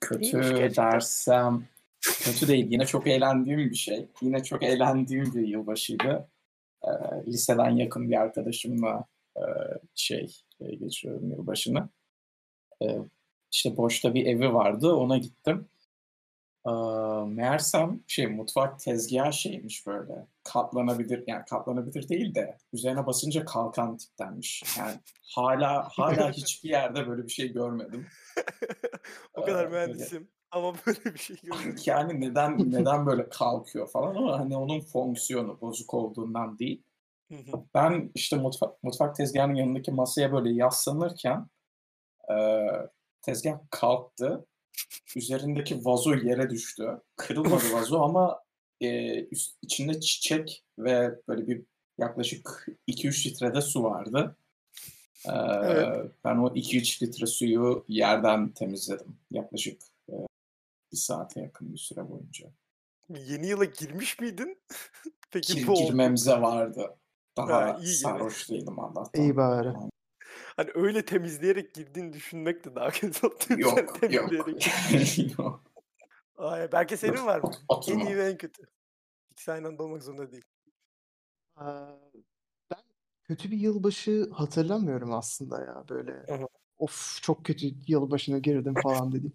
Kötü 0.00 0.38
dersem 0.76 1.68
kötü 2.00 2.48
değil. 2.48 2.66
Yine 2.70 2.86
çok 2.86 3.06
eğlendiğim 3.06 3.70
bir 3.70 3.74
şey. 3.74 4.08
Yine 4.22 4.42
çok 4.42 4.62
eğlendiğim 4.62 5.34
bir 5.34 5.48
yılbaşıydı. 5.48 6.28
Ee, 6.84 6.88
liseden 7.26 7.70
yakın 7.70 8.10
bir 8.10 8.20
arkadaşımla 8.20 9.04
e, 9.36 9.42
şey 9.94 10.36
e, 10.60 10.74
geçiriyordum 10.74 11.30
yılbaşını. 11.30 11.88
Ee, 12.82 12.98
işte 13.52 13.76
boşta 13.76 14.14
bir 14.14 14.26
evi 14.26 14.54
vardı. 14.54 14.92
Ona 14.94 15.18
gittim. 15.18 15.68
Ee, 16.66 16.70
meğersem 17.26 18.00
şey 18.06 18.26
mutfak 18.26 18.80
tezgahı 18.80 19.32
şeymiş 19.32 19.86
böyle. 19.86 20.26
Katlanabilir 20.44 21.24
yani 21.26 21.44
katlanabilir 21.44 22.08
değil 22.08 22.34
de 22.34 22.58
üzerine 22.72 23.06
basınca 23.06 23.44
kalkan 23.44 23.96
tiptenmiş. 23.96 24.62
Yani 24.78 24.94
hala 25.34 25.88
hala 25.92 26.30
hiçbir 26.32 26.68
yerde 26.68 27.08
böyle 27.08 27.22
bir 27.24 27.32
şey 27.32 27.52
görmedim. 27.52 28.06
o 29.34 29.42
kadar 29.44 29.66
Ee, 29.66 29.70
böyle- 29.70 29.86
mühendisim 29.86 30.28
ama 30.50 30.74
böyle 30.86 31.04
bir 31.04 31.18
şey 31.18 31.36
görmedim. 31.42 31.76
yani 31.86 32.20
neden 32.20 32.72
neden 32.72 33.06
böyle 33.06 33.28
kalkıyor 33.28 33.88
falan 33.90 34.14
ama 34.14 34.38
hani 34.38 34.56
onun 34.56 34.80
fonksiyonu 34.80 35.60
bozuk 35.60 35.94
olduğundan 35.94 36.58
değil. 36.58 36.82
Ben 37.74 38.10
işte 38.14 38.36
mutfak, 38.36 38.82
mutfak 38.82 39.16
tezgahının 39.16 39.54
yanındaki 39.54 39.90
masaya 39.92 40.32
böyle 40.32 40.50
yaslanırken 40.52 41.46
e, 42.30 42.36
tezgah 43.22 43.58
kalktı. 43.70 44.46
Üzerindeki 45.16 45.84
vazo 45.84 46.14
yere 46.14 46.50
düştü. 46.50 47.00
Kırılmadı 47.16 47.64
vazo 47.72 48.00
ama 48.00 48.40
e, 48.80 49.20
üst, 49.24 49.56
içinde 49.62 50.00
çiçek 50.00 50.64
ve 50.78 51.18
böyle 51.28 51.46
bir 51.46 51.62
yaklaşık 51.98 52.68
2-3 52.88 53.28
litrede 53.30 53.60
su 53.60 53.82
vardı. 53.82 54.36
E, 55.26 55.30
Evet. 55.62 56.10
Ben 56.24 56.36
o 56.36 56.48
2-3 56.48 57.02
litre 57.02 57.26
suyu 57.26 57.84
yerden 57.88 58.48
temizledim. 58.48 59.16
Yaklaşık 59.30 59.82
e, 60.08 60.14
bir 60.92 60.96
saate 60.96 61.40
yakın 61.40 61.72
bir 61.72 61.78
süre 61.78 62.10
boyunca. 62.10 62.48
Yeni 63.18 63.46
yıla 63.46 63.64
girmiş 63.64 64.20
miydin? 64.20 64.58
Peki 65.30 65.54
Gir, 65.54 65.66
bu 65.66 65.72
oldu. 65.72 65.80
girmemize 65.86 66.32
vardı. 66.40 66.96
Daha 67.36 67.52
Ha, 67.52 67.78
iyi 67.82 67.94
sarhoş 67.94 68.50
değildim 68.50 68.78
Allah'tan. 68.78 69.22
İyi 69.22 69.36
bari. 69.36 69.68
Hani 70.56 70.70
öyle 70.74 71.04
temizleyerek 71.04 71.74
girdiğini 71.74 72.12
düşünmek 72.12 72.64
de 72.64 72.74
daha 72.74 72.90
kötü 72.90 73.26
oldu. 73.26 73.34
Sen 73.48 73.58
Yok 73.58 73.78
yok. 73.78 74.00
temizleyerek. 74.00 75.38
Yok. 75.38 75.62
Ay, 76.36 76.72
belki 76.72 76.96
senin 76.96 77.26
var 77.26 77.40
mı? 77.40 77.50
En 77.88 77.98
iyi 77.98 78.16
ve 78.16 78.30
en 78.30 78.36
kötü. 78.38 78.62
İkisi 79.30 79.52
aynı 79.52 79.68
anda 79.68 79.82
olmak 79.82 80.02
zorunda 80.02 80.32
değil. 80.32 80.44
Ee, 81.60 81.64
Ben 82.70 82.78
kötü 83.24 83.50
bir 83.50 83.56
yılbaşı 83.58 84.30
hatırlamıyorum 84.32 85.12
aslında 85.12 85.60
ya 85.60 85.84
böyle 85.88 86.26
of 86.78 87.18
çok 87.22 87.44
kötü 87.44 87.66
yılbaşına 87.86 88.38
girdim 88.38 88.74
falan 88.82 89.12
dedim. 89.12 89.32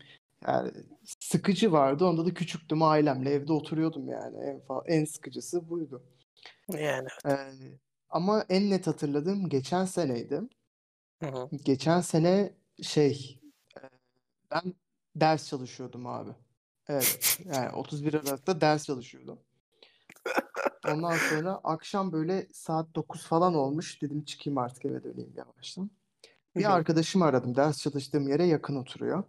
Yani 0.48 0.72
sıkıcı 1.20 1.72
vardı. 1.72 2.06
Onda 2.06 2.26
da 2.26 2.34
küçüktüm 2.34 2.84
ailemle 2.84 3.30
evde 3.30 3.54
oturuyordum 3.54 4.10
yani. 4.10 4.38
En, 4.38 4.58
fa- 4.60 4.88
en 4.88 5.06
sıkıcısı 5.06 5.70
buydu. 5.70 6.04
Yani. 6.70 7.08
Ee, 7.28 7.38
ama 8.10 8.46
en 8.50 8.70
net 8.70 8.88
hatırladığım 8.88 9.50
geçen 9.50 9.86
seneydi. 9.86 10.42
Hı 11.26 11.38
hı. 11.38 11.50
Geçen 11.66 12.02
sene 12.02 12.54
şey 12.82 13.40
ben 14.52 14.74
ders 15.16 15.48
çalışıyordum 15.48 16.08
abi. 16.08 16.32
Evet. 16.88 17.40
Yani 17.46 17.72
31 17.76 18.14
Aralık'ta 18.14 18.62
ders 18.62 18.86
çalışıyordum. 18.86 19.40
Ondan 20.92 21.18
sonra 21.18 21.62
akşam 21.64 22.12
böyle 22.12 22.48
saat 22.54 22.96
9 22.96 23.24
falan 23.28 23.56
olmuş. 23.56 24.02
Dedim 24.02 24.26
çıkayım 24.26 24.58
artık 24.58 24.86
eve 24.86 25.04
döneyim 25.04 25.34
yavaştan. 25.36 25.92
Bir 26.56 26.64
Hı 26.64 26.68
hı. 26.68 26.74
arkadaşımı 26.74 27.26
aradım. 27.26 27.56
Ders 27.56 27.82
çalıştığım 27.82 28.28
yere 28.28 28.46
yakın 28.46 28.76
oturuyor. 28.76 29.24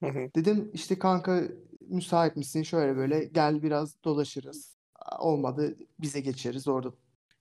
Hı 0.00 0.06
hı. 0.06 0.30
Dedim 0.34 0.70
işte 0.74 0.98
kanka 0.98 1.42
müsait 1.80 2.36
misin? 2.36 2.62
Şöyle 2.62 2.96
böyle 2.96 3.24
gel 3.24 3.62
biraz 3.62 4.04
dolaşırız. 4.04 4.76
Olmadı 5.18 5.76
bize 5.98 6.20
geçeriz 6.20 6.68
orada 6.68 6.90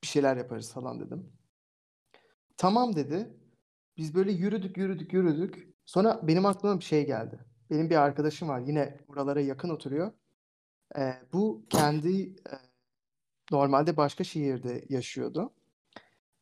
bir 0.03 0.07
şeyler 0.07 0.37
yaparız 0.37 0.73
falan 0.73 0.99
dedim. 0.99 1.29
Tamam 2.57 2.95
dedi. 2.95 3.29
Biz 3.97 4.15
böyle 4.15 4.31
yürüdük 4.31 4.77
yürüdük 4.77 5.13
yürüdük. 5.13 5.75
Sonra 5.85 6.27
benim 6.27 6.45
aklıma 6.45 6.79
bir 6.79 6.85
şey 6.85 7.05
geldi. 7.05 7.39
Benim 7.69 7.89
bir 7.89 7.95
arkadaşım 7.95 8.49
var 8.49 8.59
yine 8.59 8.97
buralara 9.07 9.41
yakın 9.41 9.69
oturuyor. 9.69 10.11
Ee, 10.97 11.13
bu 11.33 11.65
kendi 11.69 12.23
e, 12.23 12.55
normalde 13.51 13.97
başka 13.97 14.23
şehirde 14.23 14.85
yaşıyordu. 14.89 15.53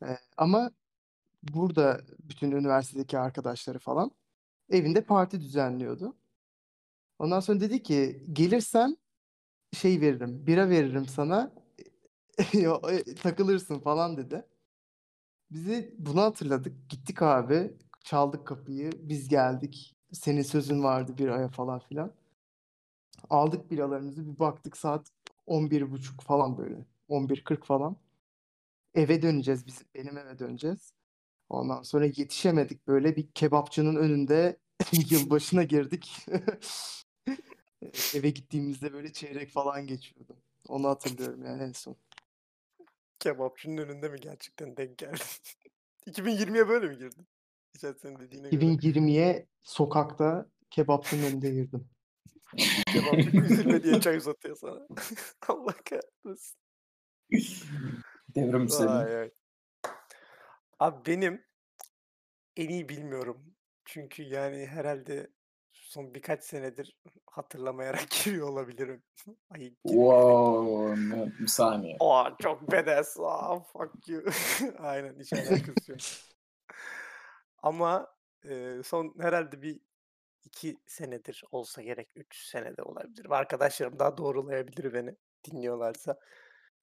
Ee, 0.03 0.17
ama 0.38 0.72
burada 1.43 2.01
bütün 2.19 2.51
üniversitedeki 2.51 3.19
arkadaşları 3.19 3.79
falan 3.79 4.12
evinde 4.69 5.01
parti 5.01 5.41
düzenliyordu. 5.41 6.15
Ondan 7.19 7.39
sonra 7.39 7.60
dedi 7.60 7.83
ki 7.83 8.25
gelirsen 8.33 8.98
şey 9.74 10.01
veririm, 10.01 10.48
bira 10.48 10.69
veririm 10.69 11.05
sana. 11.05 11.51
E, 12.89 13.15
takılırsın 13.15 13.79
falan 13.79 14.17
dedi. 14.17 14.45
Bizi 15.53 15.95
bunu 16.00 16.22
hatırladık. 16.22 16.89
Gittik 16.89 17.22
abi. 17.22 17.74
Çaldık 18.03 18.48
kapıyı. 18.48 18.91
Biz 18.95 19.29
geldik. 19.29 19.95
Senin 20.12 20.41
sözün 20.41 20.83
vardı 20.83 21.17
bir 21.17 21.27
aya 21.27 21.48
falan 21.50 21.79
filan. 21.79 22.12
Aldık 23.29 23.72
biralarımızı. 23.72 24.27
Bir 24.33 24.39
baktık 24.39 24.77
saat 24.77 25.12
11.30 25.48 26.22
falan 26.22 26.57
böyle. 26.57 26.86
11.40 27.10 27.65
falan. 27.65 27.98
Eve 28.95 29.22
döneceğiz 29.22 29.67
biz. 29.67 29.81
Benim 29.95 30.17
eve 30.17 30.39
döneceğiz. 30.39 30.93
Ondan 31.50 31.81
sonra 31.81 32.05
yetişemedik 32.05 32.88
böyle 32.88 33.15
bir 33.15 33.31
kebapçının 33.31 33.95
önünde 33.95 34.60
yılbaşına 35.10 35.63
girdik. 35.63 36.25
Eve 38.15 38.29
gittiğimizde 38.29 38.93
böyle 38.93 39.13
çeyrek 39.13 39.50
falan 39.50 39.88
geçiyordu. 39.88 40.38
Onu 40.67 40.88
hatırlıyorum 40.88 41.45
yani 41.45 41.63
en 41.63 41.72
son. 41.72 41.95
Kebapçının 43.23 43.77
önünde 43.77 44.09
mi 44.09 44.19
gerçekten 44.19 44.77
denk 44.77 44.97
geldin? 44.97 45.17
2020'ye 46.07 46.67
böyle 46.67 46.87
mi 46.87 46.97
girdin? 46.97 47.27
Geçen 47.73 47.93
senin 47.93 48.19
dediğine 48.19 48.49
göre. 48.49 48.65
2020'ye 48.65 49.47
sokakta 49.61 50.49
kebapçının 50.69 51.23
önünde 51.23 51.49
girdim. 51.49 51.89
Kebapçı 52.85 53.37
üzülme 53.37 53.83
diye 53.83 54.01
çay 54.01 54.17
uzatıyor 54.17 54.55
sana. 54.55 54.87
Allah 55.47 55.73
kahretmesin. 55.73 56.57
Devrim 58.35 58.69
senin. 58.69 58.87
Vay 58.87 59.15
vay. 59.15 59.31
Abi 60.79 61.05
benim 61.05 61.45
en 62.57 62.69
iyi 62.69 62.89
bilmiyorum. 62.89 63.55
Çünkü 63.85 64.23
yani 64.23 64.65
herhalde 64.65 65.29
son 65.93 66.13
birkaç 66.13 66.43
senedir 66.43 66.97
hatırlamayarak 67.25 68.09
giriyor 68.25 68.50
olabilirim. 68.50 69.03
Ay. 69.50 69.73
Wow, 69.83 70.95
bir 71.39 71.47
saniye. 71.47 71.97
Aa 72.00 72.38
çok 72.41 72.71
bedes. 72.71 73.17
Aa 73.19 73.59
fuck 73.59 74.07
you. 74.07 74.23
Aynen 74.79 75.19
hiç 75.19 75.33
alakası 75.33 75.91
yok. 75.91 76.00
Ama 77.57 78.07
e, 78.50 78.81
son 78.83 79.15
herhalde 79.19 79.62
bir 79.62 79.79
iki 80.43 80.77
senedir 80.85 81.43
olsa 81.51 81.81
gerek. 81.81 82.09
Üç 82.15 82.38
senede 82.38 82.83
olabilir. 82.83 83.25
Arkadaşlarım 83.29 84.00
daha 84.00 84.17
doğrulayabilir 84.17 84.93
beni 84.93 85.15
dinliyorlarsa. 85.45 86.19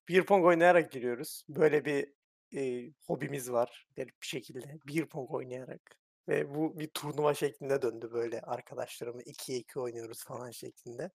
Beer 0.09 0.25
pong 0.25 0.45
oynayarak 0.45 0.91
giriyoruz. 0.91 1.43
Böyle 1.49 1.85
bir 1.85 2.13
e, 2.55 2.91
hobimiz 3.07 3.51
var 3.51 3.87
garip 3.95 4.21
bir 4.21 4.27
şekilde. 4.27 4.79
Beer 4.87 5.05
pong 5.05 5.31
oynayarak. 5.31 6.00
Ve 6.27 6.55
bu 6.55 6.79
bir 6.79 6.87
turnuva 6.87 7.33
şeklinde 7.33 7.81
döndü 7.81 8.09
böyle 8.13 8.41
arkadaşlarımla 8.41 9.21
2'ye 9.23 9.59
2 9.59 9.79
oynuyoruz 9.79 10.23
falan 10.23 10.51
şeklinde. 10.51 11.11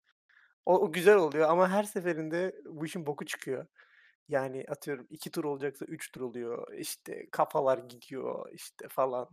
O, 0.67 0.79
o 0.81 0.93
güzel 0.93 1.17
oluyor 1.17 1.49
ama 1.51 1.71
her 1.71 1.85
seferinde 1.85 2.57
bu 2.67 2.87
işin 2.87 3.07
boku 3.07 3.27
çıkıyor. 3.27 3.67
Yani 4.29 4.65
atıyorum 4.69 5.07
iki 5.11 5.31
tur 5.31 5.45
olacaksa 5.45 5.85
üç 5.87 6.13
tur 6.13 6.21
oluyor. 6.21 6.75
İşte 6.75 7.31
kafalar 7.33 7.79
gidiyor 7.79 8.53
işte 8.53 8.89
falan. 8.89 9.29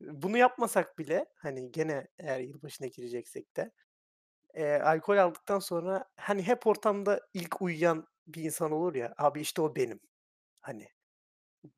Bunu 0.00 0.38
yapmasak 0.38 0.98
bile 0.98 1.26
hani 1.36 1.72
gene 1.72 2.08
eğer 2.18 2.40
yılbaşına 2.40 2.86
gireceksek 2.86 3.56
de 3.56 3.72
e, 4.54 4.74
alkol 4.74 5.16
aldıktan 5.18 5.58
sonra 5.58 6.04
hani 6.16 6.42
hep 6.42 6.66
ortamda 6.66 7.20
ilk 7.34 7.62
uyuyan 7.62 8.06
bir 8.26 8.44
insan 8.44 8.72
olur 8.72 8.94
ya. 8.94 9.14
Abi 9.18 9.40
işte 9.40 9.62
o 9.62 9.76
benim. 9.76 10.00
Hani 10.60 10.88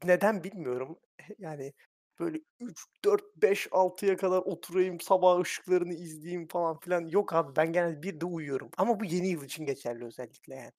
neden 0.05 0.45
bilmiyorum. 0.45 0.99
Yani 1.39 1.73
böyle 2.21 2.41
3, 2.61 2.87
4, 3.05 3.37
5, 3.37 3.67
6'ya 3.67 4.17
kadar 4.17 4.39
oturayım 4.39 5.01
sabah 5.01 5.41
ışıklarını 5.41 5.95
izleyeyim 5.95 6.49
falan 6.49 6.79
filan. 6.79 7.07
Yok 7.07 7.33
abi 7.33 7.57
ben 7.57 7.73
genelde 7.73 8.03
bir 8.03 8.21
de 8.21 8.27
uyuyorum. 8.27 8.71
Ama 8.77 9.01
bu 9.01 9.05
yeni 9.05 9.29
yıl 9.29 9.45
için 9.45 9.67
geçerli 9.67 10.05
özellikle 10.05 10.55
yani. 10.55 10.73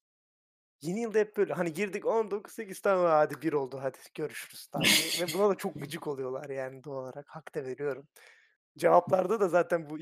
Yeni 0.82 1.02
yılda 1.02 1.20
hep 1.20 1.38
böyle 1.38 1.54
hani 1.54 1.74
girdik 1.74 2.06
19, 2.06 2.54
8 2.54 2.82
tamam 2.82 3.06
hadi 3.06 3.42
bir 3.42 3.54
oldu 3.54 3.80
hadi 3.82 3.98
görüşürüz 4.16 4.68
tarzı. 4.68 5.24
Ve 5.24 5.34
buna 5.34 5.50
da 5.50 5.56
çok 5.56 5.74
gıcık 5.76 6.08
oluyorlar 6.08 6.50
yani 6.50 6.84
doğal 6.84 7.04
olarak. 7.04 7.26
Hak 7.30 7.56
da 7.56 7.66
veriyorum. 7.66 8.08
Cevaplarda 8.78 9.40
da 9.40 9.50
zaten 9.50 9.90
bu 9.90 9.98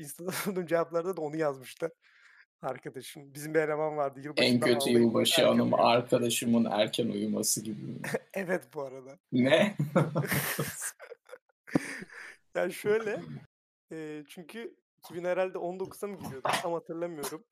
bulduğum 0.46 0.66
cevaplarda 0.66 1.16
da 1.16 1.20
onu 1.20 1.36
yazmışlar. 1.36 1.90
arkadaşım. 2.62 3.34
Bizim 3.34 3.54
bir 3.54 3.60
eleman 3.60 3.96
vardı 3.96 4.20
En 4.36 4.60
kötü 4.60 4.76
ağlayıp 4.76 5.00
yılbaşı 5.00 5.40
erken 5.40 5.52
anım 5.52 5.72
uyuyor. 5.72 5.78
arkadaşımın 5.90 6.64
erken 6.64 7.08
uyuması 7.08 7.64
gibi? 7.64 7.76
Evet 8.34 8.62
bu 8.74 8.82
arada. 8.82 9.18
Ne? 9.32 9.76
Yani 12.54 12.72
şöyle, 12.72 13.20
eee, 13.90 14.24
çünkü 14.28 14.76
2000 14.98 15.24
herhâlde 15.24 15.58
19'a 15.58 16.06
mı 16.06 16.18
giriyorduk 16.18 16.52
tam 16.62 16.72
hatırlamıyorum. 16.72 17.44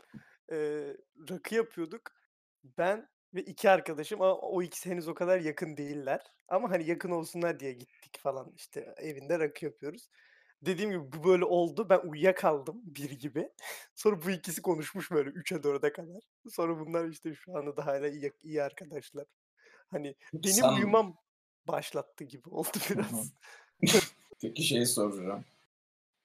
Eee, 0.52 0.96
rakı 1.30 1.54
yapıyorduk. 1.54 2.02
Ben 2.78 3.08
ve 3.34 3.42
2 3.42 3.70
arkadaşım 3.70 4.22
ama 4.22 4.34
o 4.38 4.62
ikisi 4.62 4.90
henüz 4.90 5.08
o 5.08 5.14
kadar 5.14 5.40
yakın 5.40 5.76
değiller. 5.76 6.20
Ama, 6.48 6.70
hani, 6.70 6.86
yakın 6.90 7.10
olsunlar 7.10 7.60
diye 7.60 7.72
gittik 7.72 8.18
falan, 8.20 8.52
işte, 8.56 8.94
evinde 8.98 9.38
rakı 9.38 9.64
yapıyoruz. 9.64 10.08
Dediğim 10.62 10.90
gibi 10.90 11.12
bu 11.12 11.24
böyle 11.28 11.44
oldu. 11.44 11.86
Ben 11.90 11.98
uyuyakaldım 12.08 12.82
1 12.84 13.10
gibi. 13.10 13.50
Sonra 13.94 14.22
bu 14.26 14.30
ikisi 14.30 14.62
konuşmuş 14.62 15.10
böyle 15.10 15.30
3'e 15.30 15.62
4'e 15.62 15.92
kadar. 15.92 16.22
Sonra 16.50 16.80
bunlar, 16.80 17.08
işte, 17.08 17.34
şu 17.34 17.56
anda 17.58 17.76
da 17.76 17.86
hâlâ 17.86 18.08
iyi 18.08 18.32
iyi 18.42 18.62
arkadaşlar. 18.62 19.26
Hani, 19.88 20.14
benim 20.34 20.54
sen 20.54 20.68
uyumam 20.74 21.16
başlattı 21.68 22.24
gibi 22.24 22.48
oldu 22.48 22.68
biraz. 22.90 23.32
Peki 24.42 24.62
şeyi 24.62 24.86
soracağım. 24.86 25.44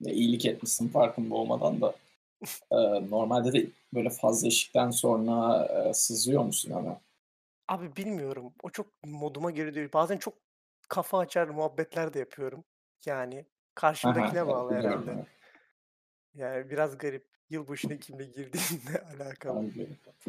Ya, 0.00 0.12
iyilik 0.12 0.46
etmişsin 0.46 0.88
farkında 0.88 1.34
olmadan 1.34 1.80
da. 1.80 1.94
Eee, 2.72 3.10
normalde 3.10 3.52
de 3.52 3.66
böyle 3.94 4.10
fazla 4.10 4.48
içtikten 4.48 4.90
sonra, 4.90 5.66
eee, 5.86 5.94
sızıyor 5.94 6.44
musun 6.44 6.70
hemen? 6.76 6.98
Abi 7.68 7.96
bilmiyorum. 7.96 8.52
O 8.62 8.70
çok 8.70 8.86
moduma 9.04 9.50
göre 9.50 9.74
değil. 9.74 9.88
Bazen 9.94 10.16
çok 10.18 10.34
kafa 10.88 11.18
açar 11.18 11.48
muhabbetler 11.48 12.14
de 12.14 12.18
yapıyorum. 12.18 12.64
Yani 13.06 13.44
karşımdakine 13.74 14.38
Evet, 14.38 14.48
bağlı 14.48 14.74
herhâlde. 14.74 15.10
evet. 15.10 15.24
Yani 16.34 16.70
biraz 16.70 16.98
garip. 16.98 17.34
Yılbaşına 17.50 17.96
kimle 17.96 18.24
girdiğinle 18.24 19.02
alakalı. 19.16 19.64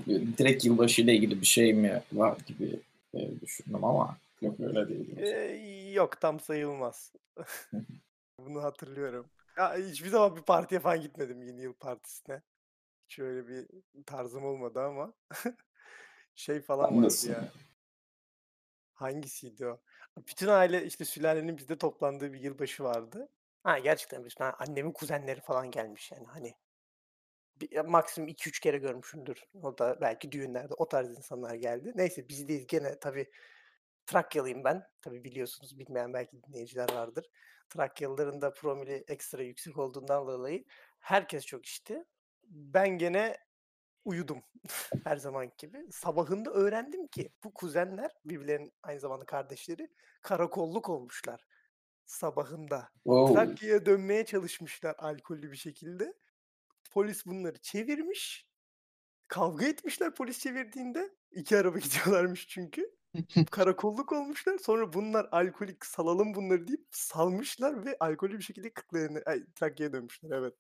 Eee, 0.08 0.22
direkt 0.38 0.66
yılbaşıyla 0.66 1.14
ilgili 1.14 1.42
bir 1.42 1.46
şey 1.46 1.74
mi 1.74 2.02
var 2.14 2.38
gibi, 2.48 2.80
eee, 3.14 3.42
düşündüm 3.42 3.84
ama 3.86 4.18
yok 4.42 4.60
öyle 4.60 4.90
değil. 4.90 5.18
Eee, 5.18 5.92
yok 5.92 6.22
tam 6.22 6.40
sayılmaz. 6.40 7.14
Bunu 8.40 8.64
hatırlıyorum. 8.64 9.30
Ya, 9.58 9.78
hiçbir 9.78 10.10
zaman 10.10 10.36
bir 10.36 10.42
partiye 10.42 10.80
falan 10.80 11.02
gitmedim 11.02 11.42
yeni 11.42 11.62
yıl 11.62 11.74
partisine. 11.74 12.42
Hiç 13.06 13.20
öyle 13.20 13.48
bir 13.48 13.68
tarzım 14.06 14.46
olmadı 14.46 14.80
ama 14.80 15.14
şey 16.36 16.62
falan 16.62 16.98
de 16.98 17.06
vardı 17.06 17.30
ya. 17.30 17.52
Hangisiydi 18.94 19.68
o? 19.68 19.82
Bütün 20.18 20.48
aile, 20.48 20.86
işte, 20.86 21.06
sülalenin 21.06 21.58
bizde 21.58 21.78
toplandığı 21.78 22.34
bir 22.34 22.40
yılbaşı 22.40 22.84
vardı. 22.84 23.30
Ha, 23.64 23.80
gerçekten 23.80 24.26
bütün 24.26 24.44
annemin 24.44 24.92
kuzenleri 24.92 25.42
falan 25.42 25.72
gelmiş 25.72 26.12
yani, 26.12 26.26
hani. 26.28 26.56
Bir 27.62 27.80
maksimum 27.80 28.28
2-3 28.28 28.60
kere 28.60 28.78
görmüşümdür. 28.78 29.44
O 29.62 29.78
da 29.78 30.02
belki 30.02 30.32
düğünlerde. 30.32 30.74
O 30.74 30.88
tarz 30.88 31.10
insanlar 31.10 31.56
geldi. 31.56 31.92
Neyse 31.96 32.30
bizdeyiz 32.30 32.68
gene 32.68 33.00
tabii 33.00 33.32
Trakyalıyım 34.06 34.64
ben. 34.64 34.84
Tabii 35.02 35.24
biliyorsunuz, 35.24 35.80
bilmeyen 35.80 36.14
belki 36.14 36.44
dinleyiciler 36.44 36.94
vardır. 36.94 37.26
Trakyalıların 37.70 38.42
da 38.42 38.54
promili 38.54 39.04
ekstra 39.08 39.44
yüksek 39.44 39.78
olduğundan 39.78 40.28
dolayı 40.28 40.66
herkes 41.00 41.46
çok 41.46 41.66
içti. 41.66 42.04
Ben 42.44 42.90
gene 42.90 43.38
uyudum 44.06 44.44
her 45.04 45.18
zamanki 45.18 45.68
gibi. 45.68 45.92
Sabahında 45.92 46.52
öğrendim 46.52 47.08
ki 47.08 47.34
bu 47.44 47.54
kuzenler, 47.54 48.12
birbirlerinin 48.26 48.74
aynı 48.84 49.00
zamanda 49.00 49.26
kardeşleri, 49.26 49.90
karakolluk 50.22 50.90
olmuşlar 50.90 51.46
sabahında. 52.06 52.90
O! 53.06 53.34
Trakya'ya 53.34 53.86
dönmeye 53.86 54.26
çalışmışlar 54.26 54.96
alkollü 54.98 55.52
bir 55.52 55.58
şekilde. 55.58 56.14
Polis 56.92 57.26
bunları 57.26 57.62
çevirmiş. 57.62 58.48
Kavga 59.28 59.66
etmişler 59.66 60.16
polis 60.16 60.40
çevirdiğinde. 60.40 61.10
2 61.32 61.58
araba 61.58 61.80
gidiyorlarmış 61.80 62.48
çünkü. 62.48 62.92
Karakolluk 63.52 64.12
olmuşlar. 64.12 64.58
Sonra 64.58 64.94
bunlar 64.94 65.28
alkolik, 65.32 65.86
salalım 65.86 66.36
bunları 66.36 66.68
deyip 66.68 66.86
salmışlar 66.92 67.86
ve 67.86 67.98
alkollü 68.00 68.38
bir 68.38 68.44
şekilde 68.44 68.72
ay, 69.26 69.44
Trakya'ya 69.56 69.94
dönmüşler, 69.94 70.30
evet. 70.32 70.54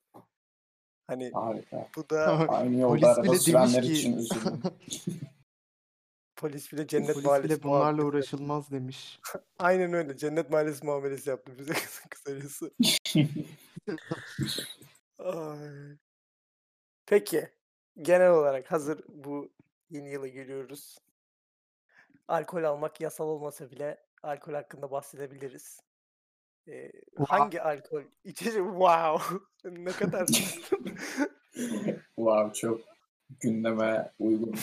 Hani 1.07 1.31
Harika. 1.33 1.89
bu 1.95 2.09
da 2.09 2.49
Aynı 2.49 2.79
yolda 2.79 3.13
Polis 3.15 3.47
bile 3.47 3.55
demiş 3.55 3.73
ki 3.73 3.93
için 3.93 4.17
üzüldüm. 4.17 4.61
polis 6.35 6.73
bile 6.73 6.87
cennet 6.87 7.07
polis 7.07 7.23
bile 7.23 7.27
mahallesi 7.27 7.63
bunlarla 7.63 7.91
muhabbeti 7.91 8.05
uğraşılmaz 8.05 8.71
demiş. 8.71 9.19
Aynen 9.59 9.93
öyle. 9.93 10.17
Cennet 10.17 10.49
mahallesi 10.49 10.85
muamelesi 10.85 11.29
yaptı 11.29 11.51
bize 11.57 11.73
kısacası. 12.09 12.71
Ay. 15.19 15.97
Peki, 17.05 17.49
genel 18.01 18.31
olarak 18.31 18.71
hazır 18.71 19.01
bu 19.09 19.51
yeni 19.89 20.11
yıla 20.11 20.27
giriyoruz. 20.27 20.97
Alkol 22.27 22.63
almak 22.63 23.01
yasal 23.01 23.27
olmasa 23.27 23.71
bile 23.71 23.97
alkol 24.23 24.53
hakkında 24.53 24.91
bahsedebiliriz. 24.91 25.79
Eee, 26.67 26.91
Wow. 27.05 27.25
hangi 27.38 27.61
alkol 27.61 28.03
içecek 28.23 28.63
Wow! 28.63 29.35
Ne 29.65 29.91
kadar 29.91 30.27
Wow, 32.15 32.53
çok 32.53 32.81
gündeme 33.39 34.11
uygun 34.19 34.55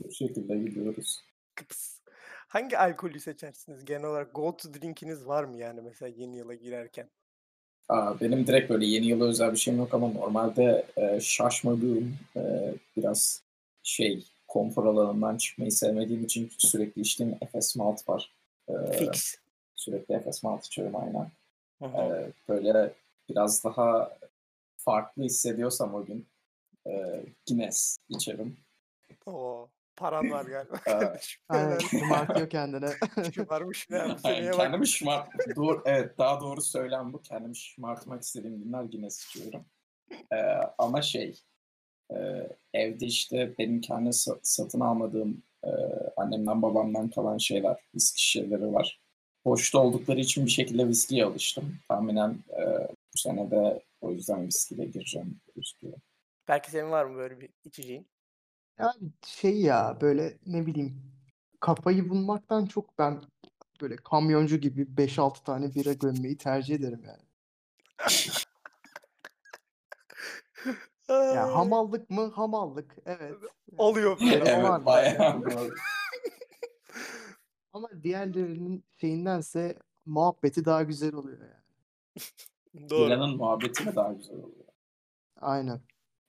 bir 0.00 0.14
şekilde 0.14 0.58
gidiyoruz. 0.58 1.20
Kıps. 1.54 2.00
Hangi 2.48 2.78
alkolü 2.78 3.20
seçersiniz? 3.20 3.84
Genel 3.84 4.04
olarak 4.04 4.34
go 4.34 4.56
to 4.56 4.74
drink'iniz 4.74 5.26
var 5.26 5.44
mı 5.44 5.56
yani 5.56 5.80
mesela 5.80 6.08
yeni 6.08 6.36
yıla 6.36 6.54
girerken? 6.54 7.10
Aaa, 7.88 8.20
benim 8.20 8.46
direkt 8.46 8.70
böyle 8.70 8.86
yeni 8.86 9.06
yıla 9.06 9.24
özel 9.24 9.52
bir 9.52 9.56
şeyim 9.56 9.78
yok 9.80 9.94
ama 9.94 10.08
normalde, 10.08 10.86
eee, 10.96 11.18
şaşmadığım, 11.20 12.16
eee, 12.36 12.74
biraz 12.96 13.42
şey, 13.82 14.26
konfor 14.50 14.86
alanımdan 14.86 15.36
çıkmayı 15.36 15.72
sevmediğim 15.72 16.24
için 16.24 16.50
sürekli 16.58 17.02
içtiğim 17.02 17.38
Efes 17.40 17.76
Malt 17.76 18.08
var. 18.08 18.32
Eee, 18.68 18.92
Fix. 18.92 19.34
sürekli 19.74 20.14
Efes 20.14 20.42
Malt 20.42 20.66
içiyorum 20.66 20.96
aynen. 20.96 21.30
Eee, 21.82 22.32
böyle 22.48 22.92
biraz 23.28 23.64
daha 23.64 24.18
farklı 24.76 25.22
hissediyorsam 25.22 25.94
o 25.94 26.04
gün, 26.04 26.26
eee, 26.86 27.24
Guinness 27.48 27.96
içerim. 28.08 28.56
O! 29.26 29.68
Paran 29.96 30.30
var 30.30 30.44
galiba 30.44 30.76
kardeşim. 30.84 31.42
Aynen, 31.48 31.78
şımartıyor 31.78 32.50
kendine. 32.50 32.90
Şımarmış 33.34 33.86
ya 33.90 34.16
Aynen, 34.24 34.52
kendimi 34.52 34.88
şımart 34.88 35.56
doğru 35.56 35.82
evet, 35.86 36.18
daha 36.18 36.40
doğru 36.40 36.62
söylem 36.62 37.12
bu. 37.12 37.22
Kendimi 37.22 37.56
şımartmak 37.56 38.22
istediğim 38.22 38.64
günler 38.64 38.82
Guinness 38.82 39.26
içiyorum. 39.26 39.64
Eee, 40.32 40.60
ama 40.78 41.02
şey, 41.02 41.40
eee, 42.12 42.48
evde, 42.74 43.06
işte, 43.06 43.54
benim 43.58 43.80
kendi 43.80 44.12
sa 44.12 44.38
satın 44.42 44.80
almadığım, 44.80 45.42
eee, 45.64 45.72
annemden 46.16 46.62
babamdan 46.62 47.08
kalan 47.10 47.38
şeyler, 47.38 47.76
viski 47.94 48.22
şişeleri 48.22 48.72
var. 48.72 49.00
Boşta 49.44 49.78
oldukları 49.78 50.20
için 50.20 50.46
bir 50.46 50.50
şekilde 50.50 50.88
viskiye 50.88 51.24
alıştım. 51.24 51.78
Tahminen, 51.88 52.36
eee, 52.52 52.88
bu 53.14 53.18
sene 53.18 53.50
de 53.50 53.82
o 54.00 54.12
yüzden 54.12 54.46
viskiyle 54.46 54.84
gireceğim 54.84 55.40
gözüküyor. 55.56 55.94
Belki 56.48 56.70
senin 56.70 56.90
var 56.90 57.04
mı 57.04 57.16
böyle 57.16 57.40
bir 57.40 57.50
içeceğin? 57.64 58.06
Yani 58.78 59.10
şey 59.26 59.60
ya, 59.60 59.98
böyle, 60.00 60.38
ne 60.46 60.66
bileyim, 60.66 61.02
kafayı 61.60 62.08
bulmaktan 62.08 62.66
çok 62.66 62.98
ben 62.98 63.22
böyle 63.80 63.96
kamyoncu 63.96 64.56
gibi 64.56 64.96
5-6 64.96 65.44
tane 65.44 65.74
bira 65.74 65.92
gömmeyi 65.92 66.36
tercih 66.36 66.74
ederim 66.74 67.02
yani. 67.06 67.22
Ya 71.14 71.44
Ay. 71.44 71.50
hamallık 71.52 72.10
mı? 72.10 72.30
Hamallık. 72.34 72.96
Evet. 73.06 73.20
Yani 73.78 74.06
o 74.06 74.16
Evet, 74.22 74.46
bende. 74.46 74.86
bayağı. 74.86 75.42
Ama 77.72 77.88
diğerlerinin 78.02 78.84
şeyindense 79.00 79.78
muhabbeti 80.06 80.64
daha 80.64 80.82
güzel 80.82 81.14
oluyor 81.14 81.38
yani. 81.40 81.60
Doğru. 82.90 83.06
Biranın 83.06 83.36
muhabbeti 83.36 83.84
mi 83.84 83.96
daha 83.96 84.12
güzel 84.12 84.36
oluyor? 84.36 84.64
Aynen. 85.40 85.80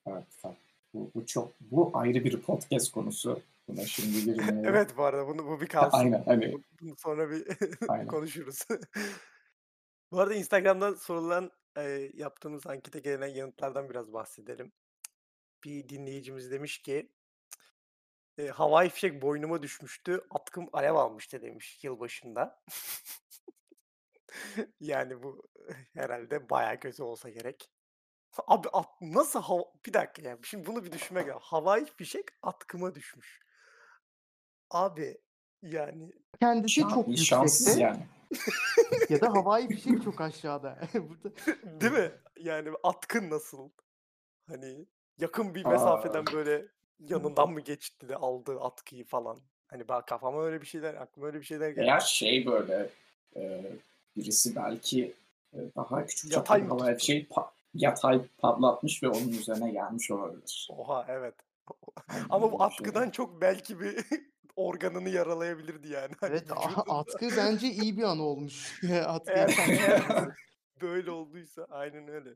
Evet, 0.06 0.24
bak 0.44 0.54
bu 0.94 1.10
bu 1.14 1.26
çok 1.26 1.52
bu 1.60 1.90
ayrı 1.94 2.24
bir 2.24 2.42
podcast 2.42 2.92
konusu. 2.92 3.40
Buna 3.68 3.84
şimdi 3.86 4.24
girmeyelim. 4.24 4.64
Evet 4.68 4.96
bu 4.96 5.02
arada 5.04 5.28
bunu 5.28 5.46
bu 5.46 5.60
bir 5.60 5.66
kalsın. 5.66 5.98
aynen, 5.98 6.22
hani 6.24 6.52
Bu 6.52 6.60
bunu 6.80 6.96
sonra 6.96 7.30
bir 7.30 7.46
konuşuruz. 8.08 8.58
Bu 10.12 10.20
arada 10.20 10.34
Instagram'dan 10.34 10.94
sorulan, 10.94 11.50
eee, 11.76 12.10
yaptığımız 12.14 12.66
ankete 12.66 12.98
gelen 13.00 13.26
yanıtlardan 13.26 13.90
biraz 13.90 14.12
bahsedelim. 14.12 14.72
Bir 15.64 15.88
dinleyicimiz 15.88 16.50
demiş 16.50 16.82
ki, 16.82 17.12
eee, 18.38 18.48
"Havai 18.48 18.88
fişek 18.88 19.22
boynuma 19.22 19.62
düşmüştü, 19.62 20.20
atkım 20.30 20.68
alev 20.72 20.94
almıştı." 20.94 21.42
demiş 21.42 21.84
yılbaşında. 21.84 22.62
Yani 24.80 25.22
bu 25.22 25.48
herhâlde 25.94 26.50
bayağı 26.50 26.80
kötü 26.80 27.02
olsa 27.02 27.28
gerek. 27.30 27.70
Abi 28.46 28.68
at 28.72 28.88
nasıl 29.00 29.42
hava 29.42 29.64
Bir 29.86 29.92
dakika 29.92 30.28
ya, 30.28 30.38
şimdi 30.42 30.66
bunu 30.66 30.84
bir 30.84 30.92
düşünmek 30.92 31.28
lazım. 31.28 31.40
Havai 31.42 31.86
fişek 31.86 32.24
atkıma 32.42 32.94
düşmüş. 32.94 33.40
Abi, 34.70 35.18
yani 35.62 36.12
Kendisi 36.40 36.80
çok 36.80 37.16
şanssız 37.16 37.66
yüksekte 37.66 37.84
yani. 37.84 38.06
ya 39.08 39.20
da 39.20 39.28
havai 39.34 39.68
fişek 39.68 40.02
çok 40.04 40.20
aşağıda. 40.20 40.78
Burada 40.94 41.36
Değil 41.80 41.92
mi? 41.92 42.12
Yani 42.40 42.68
atkın 42.82 43.30
nasıl? 43.30 43.70
Hani 44.48 44.86
Yakın 45.18 45.54
bir 45.54 45.64
Aa. 45.64 45.70
mesafeden 45.70 46.24
böyle 46.32 46.66
yanından 46.98 47.50
mı 47.50 47.60
geçti 47.60 48.08
de 48.08 48.16
aldı 48.16 48.60
atkıyı 48.60 49.04
falan. 49.04 49.38
Hani 49.66 49.88
bak 49.88 50.08
kafama 50.08 50.44
öyle 50.44 50.60
bir 50.60 50.66
şeyler, 50.66 50.94
aklıma 50.94 51.26
öyle 51.26 51.40
bir 51.40 51.44
şeyler 51.44 51.68
geldi. 51.68 51.80
Veya 51.80 52.00
şey 52.00 52.46
böyle 52.46 52.90
e, 53.36 53.62
birisi 54.16 54.56
belki 54.56 55.14
e, 55.54 55.58
daha 55.76 56.06
küçük 56.06 56.32
Yatay 56.32 56.68
tuttu? 56.68 56.98
şey 56.98 57.26
pa- 57.30 57.50
yatay 57.74 58.20
patlatmış 58.38 59.02
ve 59.02 59.08
onun 59.08 59.28
üzerine 59.28 59.70
gelmiş 59.70 60.10
olabilir. 60.10 60.68
Oha 60.70 61.06
evet. 61.08 61.34
Ama 62.30 62.52
bu 62.52 62.58
şey. 62.58 62.66
atkıdan 62.66 63.10
çok 63.10 63.40
belki 63.40 63.80
bir 63.80 64.04
organını 64.56 65.08
yaralayabilirdi 65.08 65.88
yani. 65.88 66.14
Hani 66.20 66.30
Evet 66.32 66.52
a- 66.52 66.98
atkı 66.98 67.28
bence 67.36 67.66
iyi 67.66 67.96
bir 67.98 68.02
an 68.02 68.18
olmuş. 68.18 68.80
Eğer, 68.90 69.22
eğer 69.68 70.28
böyle 70.82 71.10
olduysa 71.10 71.66
aynen 71.70 72.08
öyle. 72.08 72.30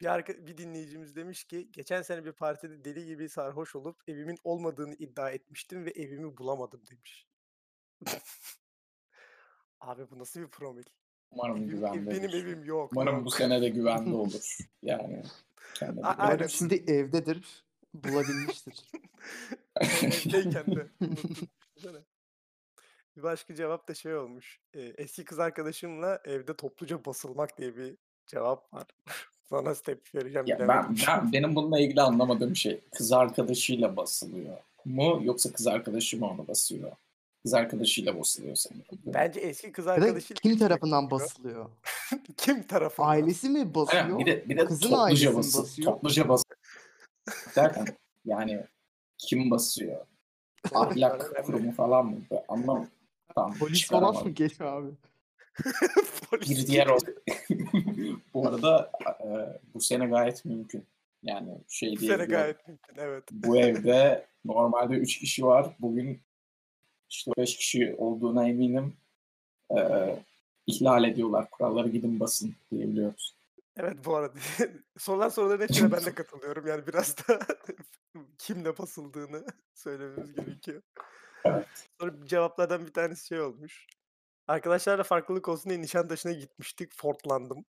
Bir, 0.00 0.06
arka, 0.06 0.46
bir 0.46 0.58
dinleyicimiz 0.58 1.16
demiş 1.16 1.44
ki 1.44 1.68
geçen 1.72 2.02
sene 2.02 2.24
bir 2.24 2.32
partide 2.32 2.84
deli 2.84 3.06
gibi 3.06 3.28
sarhoş 3.28 3.76
olup 3.76 4.02
evimin 4.08 4.38
olmadığını 4.44 4.94
iddia 4.94 5.30
etmiştim 5.30 5.84
ve 5.84 5.90
evimi 5.90 6.36
bulamadım 6.36 6.82
demiş. 6.90 7.26
Abi 9.80 10.10
bu 10.10 10.18
nasıl 10.18 10.40
bir 10.40 10.48
promil? 10.48 10.84
Umarım 11.30 11.56
Evim, 11.56 11.68
ev- 11.68 11.72
güvende 11.74 12.10
benim 12.10 12.24
olur. 12.30 12.34
evim 12.34 12.64
yok. 12.64 12.90
Umarım 12.92 13.16
yok. 13.16 13.24
bu 13.24 13.30
sene 13.30 13.60
de 13.62 13.68
güvende 13.68 14.14
olur. 14.14 14.56
Yani. 14.82 15.22
Umarım 15.96 16.48
şimdi 16.48 16.74
evdedir. 16.74 17.64
Bulabilmiştir. 17.94 18.90
Evdeyken 19.80 20.66
de. 20.66 20.86
Bir 23.16 23.22
başka 23.22 23.54
cevap 23.54 23.88
da 23.88 23.94
şey 23.94 24.16
olmuş. 24.16 24.60
e, 24.74 24.80
eski 24.80 25.24
kız 25.24 25.38
arkadaşımla 25.38 26.20
evde 26.24 26.56
topluca 26.56 27.04
basılmak 27.04 27.58
diye 27.58 27.76
bir 27.76 27.94
cevap 28.26 28.74
var. 28.74 28.86
Buna 29.50 29.64
nasıl 29.64 29.82
tepki 29.82 30.18
vereceğim 30.18 30.46
Ya 30.46 30.58
ben, 30.68 30.96
ben 31.08 31.32
benim 31.32 31.54
bununla 31.54 31.80
ilgili 31.80 32.00
anlamadığım 32.00 32.56
şey 32.56 32.80
kız 32.94 33.12
arkadaşıyla 33.12 33.96
basılıyor 33.96 34.56
mu 34.84 35.20
yoksa 35.24 35.52
kız 35.52 35.66
arkadaşı 35.66 36.18
mı 36.18 36.30
onu 36.30 36.48
basıyor? 36.48 36.92
Kız 37.42 37.54
arkadaşıyla 37.54 38.20
basılıyor 38.20 38.56
sanırım. 38.56 38.84
Bence 39.06 39.40
eski 39.40 39.72
kız 39.72 39.86
arkadaşıyla 39.86 40.40
kim 40.42 40.58
tarafından 40.58 41.10
basılıyor? 41.10 41.70
Kim 42.36 42.62
tarafından? 42.62 43.08
Ailesi 43.08 43.48
mi 43.50 43.74
basıyor? 43.74 44.18
bir 44.18 44.26
de 44.26 44.48
bir 44.48 44.56
de 44.56 44.64
Kızın 44.64 44.90
topluca 44.90 45.34
basıyor. 45.34 45.34
basıyor? 45.64 45.86
Topluca 45.92 46.28
basıyor. 46.28 46.56
Derken 47.56 47.86
yani 48.24 48.64
kim 49.26 49.50
basıyor? 49.50 50.06
Ahlak 50.74 51.44
kurumu 51.44 51.72
falan 51.72 52.06
mı? 52.06 52.18
Ben 52.30 52.44
Anlam. 52.48 52.86
Tamam, 53.34 53.58
Polis 53.58 53.86
falan 53.86 54.24
mı 54.24 54.30
geliyor 54.30 54.82
abi? 54.82 54.90
Bir 56.50 56.66
diğer 56.66 56.86
o. 56.86 56.98
bu 58.34 58.48
arada 58.48 58.90
e, 59.04 59.28
bu 59.74 59.80
sene 59.80 60.06
gayet 60.06 60.44
mümkün. 60.44 60.84
Yani 61.22 61.58
şey 61.68 61.92
Bu 61.92 62.00
sene 62.00 62.24
gayet 62.24 62.68
mümkün 62.68 62.94
evet. 62.96 63.24
Bu 63.32 63.56
evde 63.56 64.26
normalde 64.44 64.94
3 64.94 65.18
kişi 65.18 65.44
var. 65.44 65.76
Bugün 65.80 66.20
işte 67.10 67.32
5 67.38 67.56
kişi 67.56 67.94
olduğuna 67.98 68.48
eminim. 68.48 68.96
Ee, 69.76 70.16
ihlal 70.66 71.04
ediyorlar. 71.04 71.50
Kuralları 71.50 71.88
gidin 71.88 72.20
basın 72.20 72.54
diyebiliyoruz. 72.70 73.35
Evet 73.76 74.04
bu 74.04 74.16
arada 74.16 74.38
sorulan 74.98 75.28
soruların 75.28 75.60
hepsine 75.62 75.92
ben 75.92 76.04
de 76.04 76.14
katılıyorum. 76.14 76.66
Yani 76.66 76.86
biraz 76.86 77.16
da 77.28 77.38
kimle 78.38 78.78
basıldığını 78.78 79.46
söylememiz 79.74 80.34
gerekiyor. 80.34 80.82
Evet. 81.44 81.88
Sonra 82.00 82.26
cevaplardan 82.26 82.86
bir 82.86 82.92
tanesi 82.92 83.26
şey 83.26 83.40
olmuş. 83.40 83.86
Arkadaşlarla 84.48 85.02
farklılık 85.02 85.48
olsun 85.48 85.70
diye 85.70 85.82
Nişantaşı'na 85.82 86.32
gitmiştik. 86.32 86.94
Fortlandım. 86.94 87.64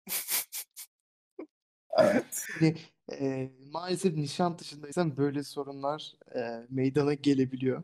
Evet. 1.97 2.45
Hani, 2.59 2.77
e, 3.11 3.51
maalesef 3.71 4.13
Nişantaşı'ndaysan 4.13 5.17
böyle 5.17 5.43
sorunlar 5.43 6.13
e, 6.35 6.65
meydana 6.69 7.13
gelebiliyor. 7.13 7.83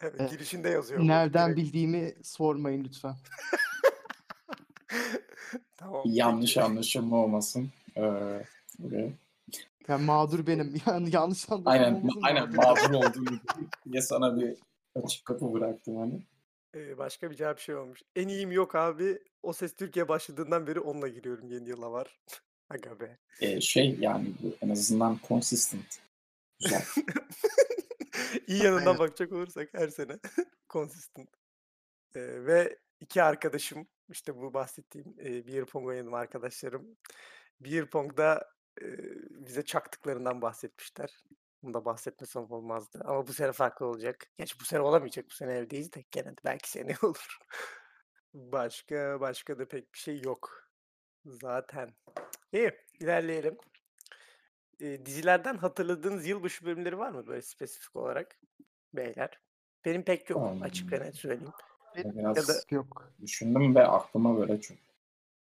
evet, 0.00 0.30
girişinde 0.30 0.68
yazıyor. 0.68 1.06
Nereden 1.06 1.46
direkt. 1.48 1.66
bildiğimi 1.66 2.14
sormayın 2.22 2.84
lütfen. 2.84 3.14
Tamam. 5.86 6.02
Yanlış 6.04 6.56
anlaşılma 6.56 7.16
olmasın. 7.16 7.70
Ee, 7.96 8.00
buraya. 8.78 9.10
Yani 9.88 10.04
mağdur 10.04 10.46
benim. 10.46 10.74
Yani 10.86 11.14
yanlış 11.14 11.50
anlaşılma 11.50 11.70
Aynen, 11.70 11.94
olmasın, 11.94 12.20
aynen 12.22 12.56
mağdur 12.56 12.90
olduğunu 12.90 13.40
diye 13.92 14.02
sana 14.02 14.40
bir 14.40 14.56
açık 14.94 15.24
kapı 15.24 15.52
bıraktım 15.52 15.96
hani. 15.96 16.22
Ee, 16.74 16.98
başka 16.98 17.30
bir 17.30 17.36
cevap 17.36 17.58
şey 17.58 17.74
olmuş. 17.74 18.02
En 18.16 18.28
iyiyim 18.28 18.52
yok 18.52 18.74
abi. 18.74 19.18
O 19.42 19.52
ses 19.52 19.74
Türkiye 19.74 20.08
başladığından 20.08 20.66
beri 20.66 20.80
onunla 20.80 21.08
giriyorum 21.08 21.48
yeni 21.48 21.68
yıla 21.68 21.92
var. 21.92 22.20
Aga 22.70 23.00
be. 23.00 23.18
Ee, 23.40 23.60
şey 23.60 23.96
yani 24.00 24.28
bu 24.42 24.54
en 24.62 24.70
azından 24.70 25.18
consistent. 25.28 26.00
Güzel. 26.60 26.82
İyi 28.46 28.64
yanından 28.64 28.98
bakacak 28.98 29.32
olursak 29.32 29.68
her 29.72 29.88
sene 29.88 30.18
consistent. 30.70 31.28
Ee, 32.14 32.20
ve 32.20 32.78
iki 33.00 33.22
arkadaşım 33.22 33.88
işte 34.08 34.36
bu 34.36 34.54
bahsettiğim 34.54 35.14
e, 35.20 35.46
beer 35.46 35.66
pong 35.66 35.86
oynadım 35.86 36.14
arkadaşlarım. 36.14 36.96
Beer 37.60 37.90
pong'da 37.90 38.50
e, 38.82 38.86
bize 39.46 39.64
çaktıklarından 39.64 40.42
bahsetmişler. 40.42 41.24
Bunu 41.62 41.74
da 41.74 41.84
bahsetmesem 41.84 42.42
olmazdı. 42.52 43.02
Ama 43.04 43.26
bu 43.26 43.32
sene 43.32 43.52
farklı 43.52 43.86
olacak. 43.86 44.26
Gerçi 44.38 44.60
bu 44.60 44.64
sene 44.64 44.80
olamayacak. 44.80 45.26
Bu 45.30 45.34
sene 45.34 45.52
evdeyiz 45.52 45.92
de 45.92 46.04
gene 46.10 46.30
de 46.30 46.40
belki 46.44 46.70
seneye 46.70 46.96
olur. 47.02 47.38
Başka 48.34 49.20
başka 49.20 49.58
da 49.58 49.68
pek 49.68 49.94
bir 49.94 49.98
şey 49.98 50.20
yok. 50.22 50.70
Zaten. 51.24 51.94
İyi 52.52 52.72
ilerleyelim. 53.00 53.58
Ee, 54.80 55.06
dizilerden 55.06 55.56
hatırladığınız 55.56 56.26
yılbaşı 56.26 56.64
bölümleri 56.64 56.98
var 56.98 57.10
mı 57.10 57.26
böyle 57.26 57.42
spesifik 57.42 57.96
olarak 57.96 58.40
beyler? 58.94 59.40
Benim 59.84 60.02
pek 60.04 60.30
yok 60.30 60.52
açık 60.62 60.92
ve 60.92 61.00
net 61.00 61.16
söyleyeyim. 61.16 61.52
Biraz 61.96 62.36
Ya 62.36 62.54
da 62.54 62.60
Yok. 62.70 63.12
düşündüm 63.20 63.74
ve 63.74 63.86
aklıma 63.86 64.36
böyle 64.36 64.60
çok 64.60 64.76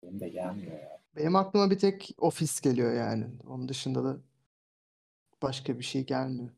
benim 0.03 0.19
de 0.19 0.29
gelmiyor 0.29 0.71
ya. 0.71 1.01
Benim 1.15 1.35
aklıma 1.35 1.71
bir 1.71 1.79
tek 1.79 2.15
ofis 2.17 2.61
geliyor 2.61 2.93
yani. 2.93 3.25
Onun 3.47 3.69
dışında 3.69 4.03
da 4.03 4.17
başka 5.41 5.79
bir 5.79 5.83
şey 5.83 6.05
gelmiyor. 6.05 6.49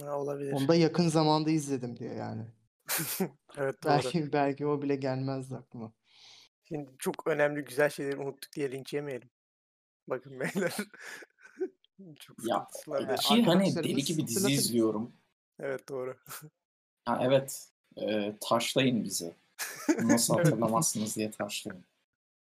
ha, 0.00 0.18
olabilir. 0.18 0.52
Onu 0.52 0.68
da 0.68 0.74
yakın 0.74 1.08
zamanda 1.08 1.50
izledim 1.50 1.96
diye 1.96 2.14
yani. 2.14 2.42
evet 3.56 3.82
doğru. 3.84 3.90
Belki 3.90 4.32
belki 4.32 4.66
o 4.66 4.82
bile 4.82 4.96
gelmezdi 4.96 5.56
aklıma. 5.56 5.92
Şimdi 6.64 6.90
çok 6.98 7.26
önemli 7.26 7.64
güzel 7.64 7.90
şeyleri 7.90 8.16
unuttuk 8.16 8.52
diye 8.52 8.72
linç 8.72 8.92
yemeyelim. 8.92 9.30
Bakın 10.08 10.40
beyler. 10.40 10.76
çok 12.20 12.44
Ya. 12.44 12.66
Ee, 13.00 13.16
ki 13.16 13.42
hani 13.42 13.76
deli 13.76 14.04
gibi 14.04 14.26
dizi 14.26 14.52
izliyorum. 14.52 15.12
Evet 15.58 15.88
doğru. 15.88 16.16
Ha, 17.04 17.18
evet. 17.22 17.69
E, 17.96 18.34
taşlayın 18.40 19.04
bizi. 19.04 19.32
Nasıl 20.02 20.36
hatırlamazsınız 20.36 21.16
diye 21.16 21.30
taşlayın. 21.30 21.84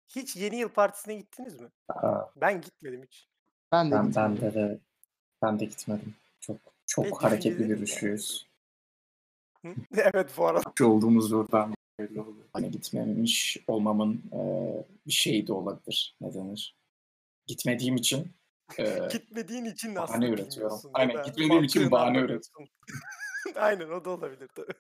Hiç 0.08 0.36
yeni 0.36 0.56
yıl 0.56 0.70
partisine 0.70 1.16
gittiniz 1.16 1.60
mi? 1.62 1.68
Aa, 1.90 2.22
Ben 2.36 2.62
gitmedim 2.62 3.04
hiç. 3.04 3.28
Ben 3.72 3.92
de 3.92 3.96
ben, 3.96 4.16
ben 4.16 4.38
de, 4.38 4.54
de 4.54 4.80
ben 5.42 5.60
de 5.60 5.66
gitmedim. 5.66 6.16
Çok 6.40 6.58
çok 6.86 7.06
E, 7.06 7.10
hareketli 7.10 7.80
rüşüyüz. 7.80 8.48
Hı? 9.62 9.76
evet 9.98 10.30
bu 10.38 10.48
arada. 10.48 10.72
Şu 10.78 10.86
olduğumuz 10.86 11.34
oradan 11.34 11.76
belli 12.00 12.22
oluyor. 12.22 12.46
Hani 12.54 12.72
gitmemiş 12.72 13.58
olmamın 13.68 14.24
e, 14.34 14.40
bir 15.08 15.12
şeyi 15.12 15.48
de 15.48 15.54
olabilir. 15.54 16.16
Ne 16.22 16.34
denir? 16.34 16.76
Gitmediğim 17.48 17.96
için 17.96 18.34
e, 18.78 19.00
Gitmediğin 19.12 19.66
için 19.66 19.96
bahane 19.96 20.10
aslında 20.12 20.28
üretiyorum. 20.28 20.52
bilmiyorsun. 20.52 20.88
ya 20.90 20.94
Aynen, 20.94 21.24
gitmediğim 21.24 21.64
için 21.64 21.92
bahane 21.92 22.18
anlamıyorsun. 22.18 22.68
Aynen 23.56 23.90
o 23.90 24.06
da 24.06 24.10
olabilir 24.10 24.50
tabii. 24.56 24.72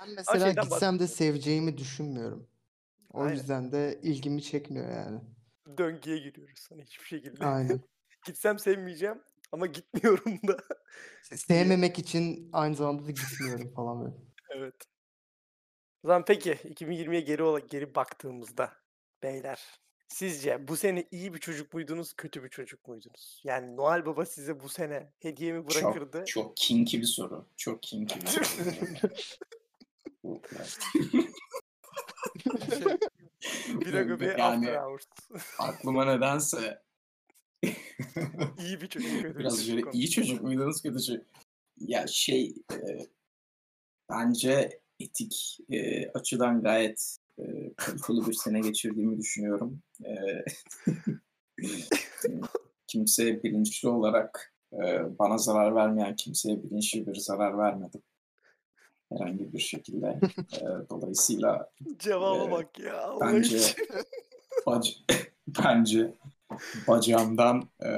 Ben 0.00 0.10
mesela 0.16 0.46
şeyden 0.46 0.64
gitsem 0.64 0.98
de 0.98 1.06
seveceğimi 1.06 1.78
düşünmüyorum. 1.78 2.48
O 3.12 3.22
Aynen. 3.22 3.32
yüzden 3.34 3.72
de 3.72 4.00
ilgimi 4.02 4.42
çekmiyor 4.42 4.90
yani. 4.92 5.20
Döngüye 5.78 6.18
giriyoruz 6.18 6.66
hani 6.70 6.84
hiçbir 6.84 7.04
şekilde. 7.06 7.46
Aynen. 7.46 7.80
Gitsem 8.26 8.58
sevmeyeceğim 8.58 9.22
ama 9.52 9.66
gitmiyorum 9.66 10.38
da. 10.48 10.56
Se- 11.22 11.36
Sevmemek 11.46 11.98
için 11.98 12.50
aynı 12.52 12.74
zamanda 12.74 13.06
da 13.06 13.10
gitmiyorum 13.10 13.72
falan 13.74 14.04
böyle. 14.04 14.16
evet. 14.50 14.74
O 16.04 16.08
zaman 16.08 16.24
peki 16.24 16.52
2020'ye 16.52 17.20
geri 17.20 17.42
ola- 17.42 17.58
geri 17.58 17.94
baktığımızda 17.94 18.72
beyler 19.22 19.80
sizce 20.08 20.68
bu 20.68 20.76
sene 20.76 21.08
iyi 21.10 21.34
bir 21.34 21.38
çocuk 21.38 21.74
muydunuz, 21.74 22.12
kötü 22.16 22.44
bir 22.44 22.48
çocuk 22.48 22.88
muydunuz? 22.88 23.40
Yani 23.44 23.76
Noel 23.76 24.06
Baba 24.06 24.26
size 24.26 24.60
bu 24.60 24.68
sene 24.68 25.12
hediye 25.18 25.52
mi 25.52 25.58
çok 25.68 25.74
bırakırdı? 25.74 26.24
çok 26.24 26.56
kinky 26.56 26.98
bir 26.98 27.04
soru. 27.04 27.46
Çok 27.56 27.82
kinky 27.82 28.20
bir 28.20 28.26
soru. 28.26 28.44
Şey, 32.68 33.80
Bira 33.80 34.02
göbeği 34.02 34.30
Yani- 34.38 34.70
After 34.70 34.82
Hours. 34.82 35.04
Aklıma 35.58 36.04
nedense 36.04 36.82
iyi 38.58 38.80
bir 38.80 38.86
çocuk, 38.86 39.10
bir 39.24 39.38
biraz 39.38 39.70
böyle 39.70 39.82
iyi 39.92 40.10
çocuk 40.10 40.42
muydunuz 40.42 40.82
kötü 40.82 41.02
çocuk? 41.04 41.26
Ya 41.80 42.06
şey 42.06 42.54
e, 42.72 42.78
bence 44.10 44.80
etik 45.00 45.58
e, 45.70 46.08
açıdan 46.08 46.62
gayet 46.62 47.16
e, 47.38 47.74
kaliteli 47.76 48.26
bir 48.26 48.32
sene 48.32 48.60
geçirdiğimi 48.60 49.18
düşünüyorum. 49.18 49.82
E, 50.04 50.14
kimseye 52.86 53.42
bilinçli 53.42 53.88
olarak 53.88 54.54
e, 54.72 54.78
bana 55.18 55.38
zarar 55.38 55.74
vermeyen 55.74 56.16
kimseye 56.16 56.62
bilinçli 56.62 57.06
bir 57.06 57.14
zarar 57.14 57.58
vermedim. 57.58 58.02
Herhangi 59.12 59.52
bir 59.52 59.58
şekilde. 59.58 60.20
E, 60.60 60.64
dolayısıyla 60.90 61.70
Cevaba 61.98 62.44
Ee, 62.48 62.50
bak 62.50 62.78
ya. 62.78 63.00
Allah 63.02 63.32
bence 63.32 63.56
için. 63.58 63.86
bac 64.66 64.90
bence 65.48 66.14
bacağımdan 66.88 67.68
e, 67.84 67.88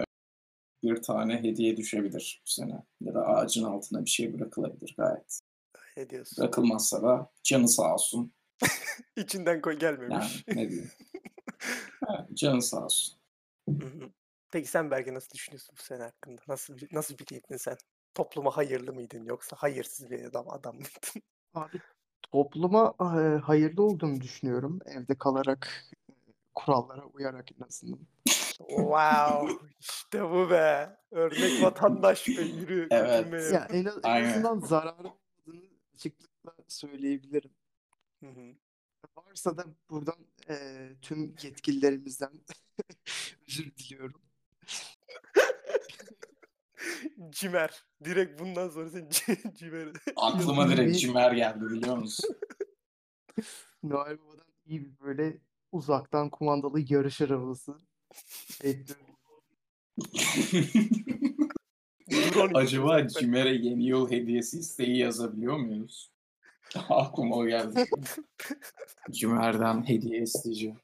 bir 0.82 1.02
tane 1.02 1.42
hediye 1.42 1.76
düşebilir 1.76 2.42
bu 2.46 2.50
sene. 2.50 2.82
Ya 3.00 3.14
da 3.14 3.26
ağacın 3.26 3.64
altına 3.64 4.04
bir 4.04 4.10
şey 4.10 4.34
bırakılabilir 4.34 4.94
gayet. 4.98 5.40
Ne 5.96 6.10
diyorsun? 6.10 6.42
Bırakılmazsa 6.42 7.02
da 7.02 7.30
canı 7.42 7.68
sağ 7.68 7.94
olsun. 7.94 8.32
İçinden 9.16 9.60
koy 9.60 9.72
Yani 9.72 9.80
gelmemiş. 9.80 10.44
ne 10.48 10.68
diyeyim. 10.70 10.90
Ha, 12.06 12.26
canı 12.34 12.62
sağ 12.62 12.84
olsun. 12.84 13.18
Peki 14.50 14.68
sen 14.68 14.90
Berke 14.90 15.14
nasıl 15.14 15.30
düşünüyorsun 15.34 15.74
bu 15.78 15.82
sene 15.82 16.02
hakkında? 16.02 16.42
Nasıl 16.48 16.76
bir, 16.76 16.88
nasıl 16.92 17.18
biriydin 17.18 17.56
sen? 17.56 17.76
Topluma 18.14 18.56
hayırlı 18.56 18.92
mıydın 18.92 19.24
yoksa 19.24 19.56
hayırsız 19.56 20.10
bir 20.10 20.24
adam, 20.24 20.50
adam 20.50 20.74
mıydın? 20.74 21.22
Abi 21.54 21.80
topluma 22.22 22.94
e, 23.00 23.38
hayırlı 23.38 23.82
olduğumu 23.82 24.20
düşünüyorum. 24.20 24.78
Evde 24.86 25.14
kalarak 25.18 25.86
kurallara 26.54 27.04
uyarak 27.06 27.52
en 27.52 27.64
azından. 27.64 28.06
Wow, 28.58 29.68
işte 29.80 30.30
bu 30.30 30.50
be. 30.50 30.96
Örnek 31.10 31.62
vatandaş 31.62 32.28
be 32.28 32.42
yürü. 32.42 32.88
Evet. 32.90 33.52
Ya 33.52 33.68
en, 33.70 33.86
en 34.04 34.24
azından 34.24 34.60
zararı 34.60 35.08
olmadığını 35.08 35.70
açıklıkla 35.94 36.54
söyleyebilirim. 36.68 37.50
Hı 38.20 38.26
hı. 38.26 38.54
Varsa 39.16 39.56
da 39.56 39.64
buradan 39.90 40.26
e, 40.48 40.88
tüm 41.02 41.34
yetkililerimizden 41.42 42.32
özür 43.48 43.76
diliyorum. 43.76 44.22
Cimer. 47.30 47.84
Direkt 48.04 48.40
bundan 48.40 48.68
sonra 48.68 48.90
sen 48.90 49.08
C- 49.10 49.54
Cimer. 49.54 49.88
Aklıma 50.16 50.68
direkt 50.68 50.98
cimer 50.98 51.32
geldi 51.32 51.64
biliyor 51.70 51.96
musun? 51.96 52.36
Noel 53.82 54.18
Baba'dan 54.18 54.46
iyi 54.66 54.80
bir 54.84 55.00
böyle 55.00 55.38
uzaktan 55.72 56.30
kumandalı 56.30 56.80
yarış 56.88 57.20
arabası 57.20 57.78
bekliyorum. 58.64 59.06
Acaba. 62.54 63.08
Cimer'e 63.08 63.54
yeni 63.54 63.84
yıl 63.84 64.10
hediyesi 64.10 64.58
isteği 64.58 64.98
yazabiliyor 64.98 65.56
muyuz? 65.56 66.10
Aklıma 66.88 67.36
o 67.36 67.46
geldi. 67.46 67.84
Cimer'den 69.10 69.88
hediye 69.88 70.22
isteyeceğim. 70.22 70.76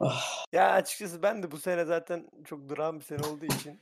Ah, 0.00 0.44
Ya 0.52 0.70
açıkçası 0.72 1.22
ben 1.22 1.42
de 1.42 1.50
bu 1.50 1.58
sene 1.58 1.84
zaten 1.84 2.28
çok 2.44 2.68
durağan 2.68 3.00
bir 3.00 3.04
sene 3.04 3.26
olduğu 3.26 3.44
için 3.44 3.80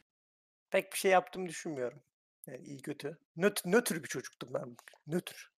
pek 0.70 0.92
bir 0.92 0.98
şey 0.98 1.10
yaptığımı 1.10 1.48
düşünmüyorum. 1.48 2.02
Yani 2.46 2.66
iyi 2.66 2.82
kötü. 2.82 3.18
Nöt, 3.36 3.64
nötr 3.64 4.02
bir 4.02 4.08
çocuktum 4.08 4.48
ben. 4.54 4.76
Nötr. 5.06 5.50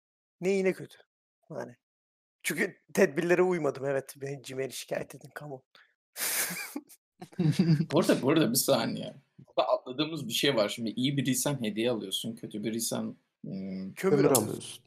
Ne 0.41 0.51
iyi 0.51 0.63
ne 0.63 0.73
kötü. 0.73 0.97
Yani. 1.49 1.75
Çünkü 2.43 2.77
tedbirlere 2.93 3.41
uymadım 3.41 3.85
evet. 3.85 4.13
Beni 4.17 4.43
Cimer'i 4.43 4.73
şikayet 4.73 5.15
edin 5.15 5.29
kamu. 5.33 5.63
bu 7.91 7.99
arada, 7.99 8.21
bu 8.21 8.29
arada 8.29 8.49
bir 8.49 8.55
saniye. 8.55 9.15
Burada 9.47 9.69
atladığımız 9.69 10.27
bir 10.27 10.33
şey 10.33 10.55
var. 10.55 10.69
Şimdi 10.69 10.89
iyi 10.89 11.17
biriysen 11.17 11.61
hediye 11.63 11.91
alıyorsun. 11.91 12.35
Kötü 12.35 12.63
biriysen 12.63 13.15
hmm, 13.43 13.93
Kömür 13.93 14.17
Kömür 14.17 14.31
alıyorsun. 14.31 14.83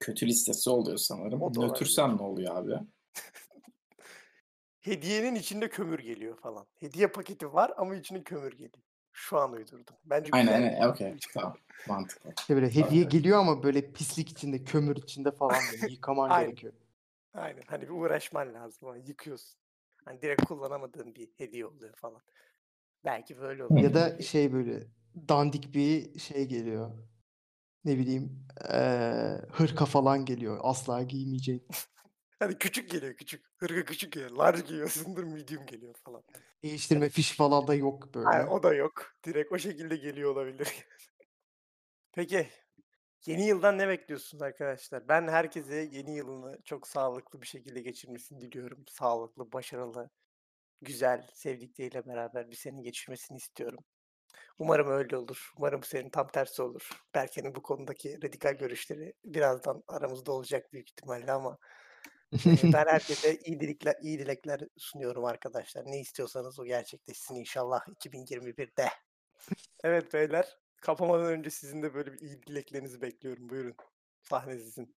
kötü 0.00 0.26
listesi 0.26 0.70
oluyor 0.70 0.98
sanırım. 0.98 1.42
O. 1.42 1.52
Nötrsen 1.52 2.16
ne 2.16 2.22
oluyor 2.22 2.56
abi? 2.56 2.74
Hediyenin 4.80 5.34
içinde 5.34 5.68
kömür 5.68 5.98
geliyor 5.98 6.38
falan. 6.38 6.66
Hediye 6.74 7.06
paketi 7.06 7.52
var 7.52 7.72
ama 7.76 7.96
içine 7.96 8.22
kömür 8.22 8.52
geliyor. 8.52 8.82
Şu 9.14 9.38
an 9.38 9.52
uydurdum. 9.52 9.96
Bence 10.04 10.32
Aynen 10.32 10.52
güzel. 10.52 10.64
aynen. 10.64 10.88
Okey. 10.88 11.14
Tamam. 11.34 11.56
Mantıklı. 11.86 12.34
İşte 12.38 12.54
böyle 12.56 12.74
hediye 12.74 13.02
Evet. 13.02 13.12
geliyor 13.12 13.38
ama 13.38 13.62
böyle 13.62 13.92
pislik 13.92 14.28
içinde, 14.28 14.64
kömür 14.64 14.96
içinde 14.96 15.30
falan 15.32 15.70
böyle 15.70 15.82
yıkaman 15.92 16.30
Aynen. 16.30 16.46
gerekiyor. 16.46 16.72
Aynen. 17.34 17.62
Hani 17.66 17.82
bir 17.82 17.88
uğraşman 17.88 18.54
lazım. 18.54 18.88
Hani 18.88 19.08
yıkıyorsun. 19.08 19.60
Hani 20.04 20.22
direkt 20.22 20.44
kullanamadığın 20.44 21.14
bir 21.14 21.28
hediye 21.38 21.66
oluyor 21.66 21.94
falan. 21.96 22.20
Belki 23.04 23.38
böyle 23.38 23.64
olur. 23.64 23.82
Ya 23.82 23.94
da 23.94 24.22
şey 24.22 24.52
böyle 24.52 24.86
dandik 25.28 25.74
bir 25.74 26.18
şey 26.18 26.48
geliyor. 26.48 26.90
Ne 27.84 27.98
bileyim 27.98 28.46
eee, 28.70 29.42
hırka 29.52 29.86
falan 29.86 30.24
geliyor. 30.24 30.58
Asla 30.62 31.02
giymeyeceğin. 31.02 31.68
Hani 32.38 32.58
küçük 32.58 32.90
geliyor 32.90 33.14
küçük. 33.14 33.46
Hırka 33.56 33.84
küçük 33.84 34.12
geliyor. 34.12 34.30
Large 34.30 34.60
giyiyorsundur 34.60 35.24
medium 35.24 35.66
geliyor 35.66 35.94
falan. 36.04 36.22
Değiştirme 36.62 37.08
fiş 37.08 37.36
falan 37.36 37.66
da 37.66 37.74
yok 37.74 38.14
böyle. 38.14 38.28
Aynen, 38.28 38.46
o 38.46 38.62
da 38.62 38.74
yok. 38.74 39.14
Direkt 39.24 39.52
o 39.52 39.58
şekilde 39.58 39.96
geliyor 39.96 40.30
olabilir. 40.30 40.68
Peki. 42.12 42.48
Yeni 43.26 43.46
yıldan 43.46 43.78
ne 43.78 43.88
bekliyorsunuz 43.88 44.42
arkadaşlar? 44.42 45.08
Ben 45.08 45.28
herkese 45.28 45.88
yeni 45.92 46.16
yılını 46.16 46.58
çok 46.64 46.88
sağlıklı 46.88 47.42
bir 47.42 47.46
şekilde 47.46 47.80
geçirmesini 47.80 48.40
diliyorum. 48.40 48.84
Sağlıklı, 48.88 49.52
başarılı, 49.52 50.10
güzel, 50.82 51.28
sevdikleriyle 51.34 52.06
beraber 52.06 52.50
bir 52.50 52.56
sene 52.56 52.82
geçirmesini 52.82 53.36
istiyorum. 53.36 53.84
Umarım 54.58 54.90
öyle 54.90 55.16
olur. 55.16 55.52
Umarım 55.58 55.82
bu 55.82 55.86
senin 55.86 56.10
tam 56.10 56.28
tersi 56.28 56.62
olur. 56.62 56.90
Berke'nin 57.14 57.54
bu 57.54 57.62
konudaki 57.62 58.18
radikal 58.22 58.52
görüşleri 58.54 59.14
birazdan 59.24 59.82
aramızda 59.88 60.32
olacak 60.32 60.72
büyük 60.72 60.90
ihtimalle 60.90 61.32
ama 61.32 61.58
Eee, 62.34 62.56
ben 62.72 62.86
herkese 62.86 63.38
iyi 63.44 63.60
dilekler, 63.60 63.94
iyi 64.02 64.18
dilekler 64.18 64.60
sunuyorum 64.78 65.24
arkadaşlar. 65.24 65.86
Ne 65.86 66.00
istiyorsanız 66.00 66.58
o 66.60 66.64
gerçekleşsin 66.64 67.34
inşallah 67.34 67.80
2021'de. 67.88 68.88
Evet 69.84 70.14
beyler, 70.14 70.56
kapamadan 70.80 71.26
önce 71.26 71.50
sizin 71.50 71.82
de 71.82 71.94
böyle 71.94 72.12
bir 72.12 72.20
iyi 72.20 72.42
dileklerinizi 72.42 73.02
bekliyorum. 73.02 73.48
Buyurun. 73.48 73.74
Sahne 74.22 74.58
sizin. 74.58 74.96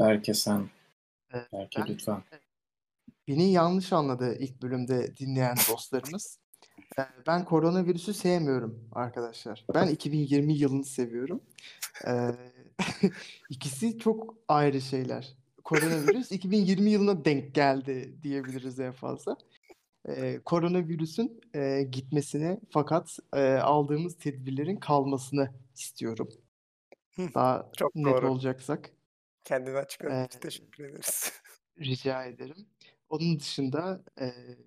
Berke 0.00 0.34
sen. 0.34 0.70
Evet, 1.32 1.52
Berke 1.52 1.80
ben- 1.80 1.86
lütfen. 1.86 2.22
Beni 3.28 3.52
yanlış 3.52 3.92
anladı 3.92 4.36
ilk 4.38 4.62
bölümde 4.62 5.16
dinleyen 5.16 5.56
dostlarımız. 5.70 6.38
Eee, 6.98 7.06
Ben 7.26 7.44
koronavirüsü 7.44 8.14
sevmiyorum 8.14 8.88
arkadaşlar. 8.92 9.64
Ben 9.74 9.86
2020 9.88 10.52
yılını 10.54 10.84
seviyorum. 10.84 11.42
Eee, 12.06 12.34
İkisi 13.50 13.98
çok 13.98 14.34
ayrı 14.48 14.80
şeyler. 14.80 15.34
Koronavirüs 15.64 16.32
2020 16.32 16.90
yılına 16.90 17.24
denk 17.24 17.54
geldi 17.54 18.18
diyebiliriz 18.22 18.80
en 18.80 18.92
fazla. 18.92 19.36
Eee, 20.08 20.40
koronavirüsün 20.44 21.40
eee, 21.54 21.82
gitmesini 21.84 22.60
fakat 22.70 23.18
eee, 23.36 23.40
aldığımız 23.56 24.18
tedbirlerin 24.18 24.76
kalmasını 24.76 25.50
istiyorum. 25.76 26.28
Daha 27.34 27.72
çok 27.76 27.92
net 27.94 28.24
doğru. 28.24 28.24
olacaksak 28.24 28.90
Kendini 29.44 29.76
açıkladığın 29.78 30.24
için 30.24 30.40
Eee, 30.40 30.40
teşekkür 30.40 30.84
ederiz. 30.84 31.32
rica 31.78 32.24
ederim. 32.24 32.68
Onun 33.08 33.38
dışında 33.40 34.04
eee, 34.20 34.58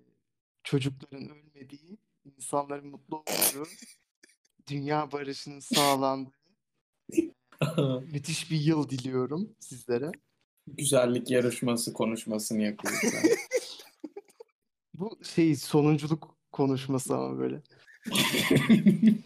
çocukların 0.64 1.28
ölmediği, 1.30 1.98
insanların 2.24 2.86
mutlu 2.88 3.16
olduğu, 3.18 3.68
dünya 4.68 5.12
barışının 5.12 5.60
sağlandığı 5.60 6.32
müthiş 8.12 8.50
bir 8.50 8.60
yıl 8.60 8.88
diliyorum 8.88 9.56
sizlere. 9.60 10.12
Güzellik 10.76 11.30
yarışması 11.30 11.92
konuşmasını 11.92 12.62
yapıyoruz. 12.62 13.00
yani. 13.14 13.34
Bu 14.94 15.18
şey 15.24 15.56
sonunculuk 15.56 16.36
konuşması 16.52 17.16
ama 17.16 17.38
böyle. 17.38 17.62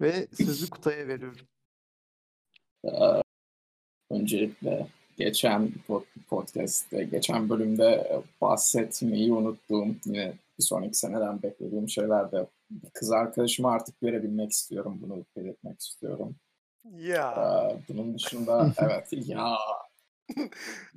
Ve 0.00 0.28
sözü 0.36 0.70
Kutay'a 0.70 1.08
veriyorum. 1.08 1.46
Eee, 2.84 3.22
Öncelikle 4.10 4.86
geçen 5.16 5.72
po- 5.88 6.04
podcast'te, 6.28 7.04
geçen 7.04 7.48
bölümde 7.48 8.20
bahsetmeyi 8.40 9.32
unuttuğum, 9.32 9.86
yine 10.04 10.32
bir 10.58 10.64
sonraki 10.64 10.94
seneden 10.98 11.42
beklediğim 11.42 11.88
şeylerde 11.88 12.46
kız 12.92 13.10
arkadaşıma 13.12 13.72
artık 13.72 14.02
verebilmek 14.02 14.52
istiyorum. 14.52 14.98
Bunu 15.02 15.24
belirtmek 15.36 15.80
istiyorum. 15.80 16.36
Ya, 16.96 17.34
Eee, 17.70 17.80
Bunun 17.88 18.14
dışında 18.14 18.72
evet 18.78 19.08
ya. 19.12 19.56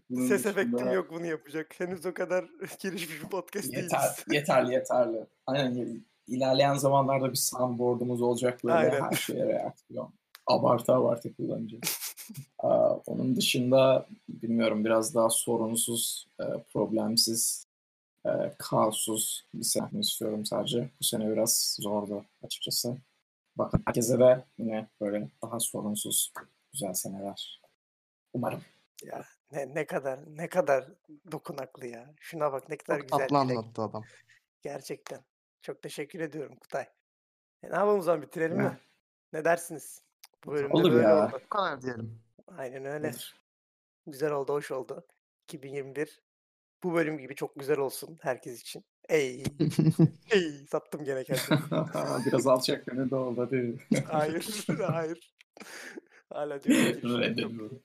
Bunun 0.09 0.27
ses 0.27 0.45
efektim 0.45 0.73
dışında- 0.73 0.93
yok 0.93 1.11
bunu 1.11 1.25
yapacak. 1.25 1.79
Henüz 1.79 2.05
o 2.05 2.13
kadar 2.13 2.45
gelişmiş 2.81 3.23
bir 3.23 3.29
podcast 3.29 3.73
Yeter, 3.73 3.99
değiliz. 4.01 4.23
yeterli, 4.31 4.73
yeterli. 4.73 5.25
Aynen 5.47 6.03
ilerleyen 6.27 6.75
zamanlarda 6.75 7.29
bir 7.31 7.35
soundboard'umuz 7.37 8.21
olacak 8.21 8.63
böyle 8.63 8.75
Aynen. 8.75 9.01
her 9.01 9.11
şeye 9.11 9.45
reaksiyon. 9.45 10.13
Abartı 10.47 10.93
abartı 10.93 11.35
kullanacağız. 11.35 11.83
Aa, 12.59 12.89
onun 13.05 13.35
dışında 13.35 14.05
bilmiyorum 14.29 14.85
biraz 14.85 15.15
daha 15.15 15.29
sorunsuz, 15.29 16.27
e, 16.39 16.43
problemsiz, 16.73 17.65
e, 18.25 18.29
kaossuz 18.59 19.43
bir 19.53 19.63
sene 19.63 19.99
istiyorum 19.99 20.45
sadece. 20.45 20.89
Bu 20.99 21.03
sene 21.03 21.31
biraz 21.31 21.77
zordu 21.79 22.25
açıkçası. 22.43 22.97
Bakın 23.55 23.81
herkese 23.85 24.19
de 24.19 24.45
yine 24.57 24.87
böyle 25.01 25.29
daha 25.41 25.59
sorunsuz, 25.59 26.33
güzel 26.73 26.93
seneler. 26.93 27.61
Umarım. 28.33 28.61
Ya 29.03 29.25
ne, 29.51 29.75
ne 29.75 29.85
kadar 29.85 30.19
ne 30.27 30.49
kadar 30.49 30.85
dokunaklı 31.31 31.87
ya. 31.87 32.13
Şuna 32.19 32.51
bak 32.53 32.69
ne 32.69 32.77
kadar 32.77 32.99
Çok 32.99 33.09
güzel 33.11 33.27
tatlı 33.27 33.45
dilek. 33.49 33.57
anlattı 33.57 33.81
adam. 33.81 34.03
Gerçekten. 34.61 35.19
Çok 35.61 35.81
teşekkür 35.81 36.19
ediyorum 36.19 36.55
Kutay. 36.55 36.83
E, 37.63 37.69
ne 37.71 37.75
yapalım 37.75 37.99
o 37.99 38.01
zaman 38.01 38.21
bitirelim 38.21 38.57
mi? 38.57 38.63
Ya. 38.63 38.77
Ne 39.33 39.45
dersiniz? 39.45 40.01
Bu 40.45 40.51
bölümde 40.51 40.73
Olur 40.73 40.91
böyle 40.91 41.07
ya. 41.07 41.25
oldu. 41.25 41.41
Bu 41.45 41.49
kadar 41.49 41.81
diyelim. 41.81 42.21
Aynen 42.57 42.85
öyle. 42.85 43.07
Olur. 43.07 43.33
Güzel 44.07 44.31
oldu, 44.31 44.53
hoş 44.53 44.71
oldu. 44.71 45.07
2021 45.43 46.21
bu 46.83 46.93
bölüm 46.93 47.17
gibi 47.17 47.35
çok 47.35 47.59
güzel 47.59 47.77
olsun 47.77 48.17
herkes 48.21 48.61
için. 48.61 48.85
Ey, 49.09 49.43
ey 50.31 50.51
sattım 50.69 51.03
gene 51.03 51.23
kendimi. 51.23 51.61
Biraz 52.25 52.47
alçak 52.47 52.85
gönüllü 52.85 53.15
oldu 53.15 53.41
hadi. 53.41 53.77
Hayır, 54.07 54.65
hayır. 54.87 55.33
Hala 56.29 56.63
diyorum. 56.63 57.81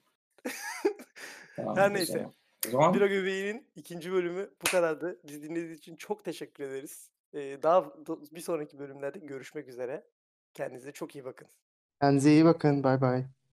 Tamam, 1.57 1.77
Her 1.77 1.95
neyse. 1.95 2.13
zaman. 2.13 2.33
Zaman 2.71 2.95
Bira 2.95 3.07
Göbeği'nin 3.07 3.67
ikinci 3.77 4.13
bölümü 4.13 4.51
bu 4.63 4.71
kadardı. 4.71 5.21
Bizi 5.25 5.43
dinlediğiniz 5.43 5.79
için 5.79 5.97
çok 5.97 6.25
teşekkür 6.25 6.65
ederiz. 6.65 7.11
Ee, 7.35 7.59
daha 7.63 7.93
bir 8.33 8.41
sonraki 8.41 8.79
bölümlerde 8.79 9.19
görüşmek 9.19 9.69
üzere. 9.69 10.05
Kendinize 10.55 10.93
çok 10.93 11.15
iyi 11.15 11.25
bakın. 11.25 11.49
Kendinize 12.01 12.31
iyi 12.31 12.45
bakın. 12.45 12.85
Bay 12.85 13.01
bay. 13.01 13.25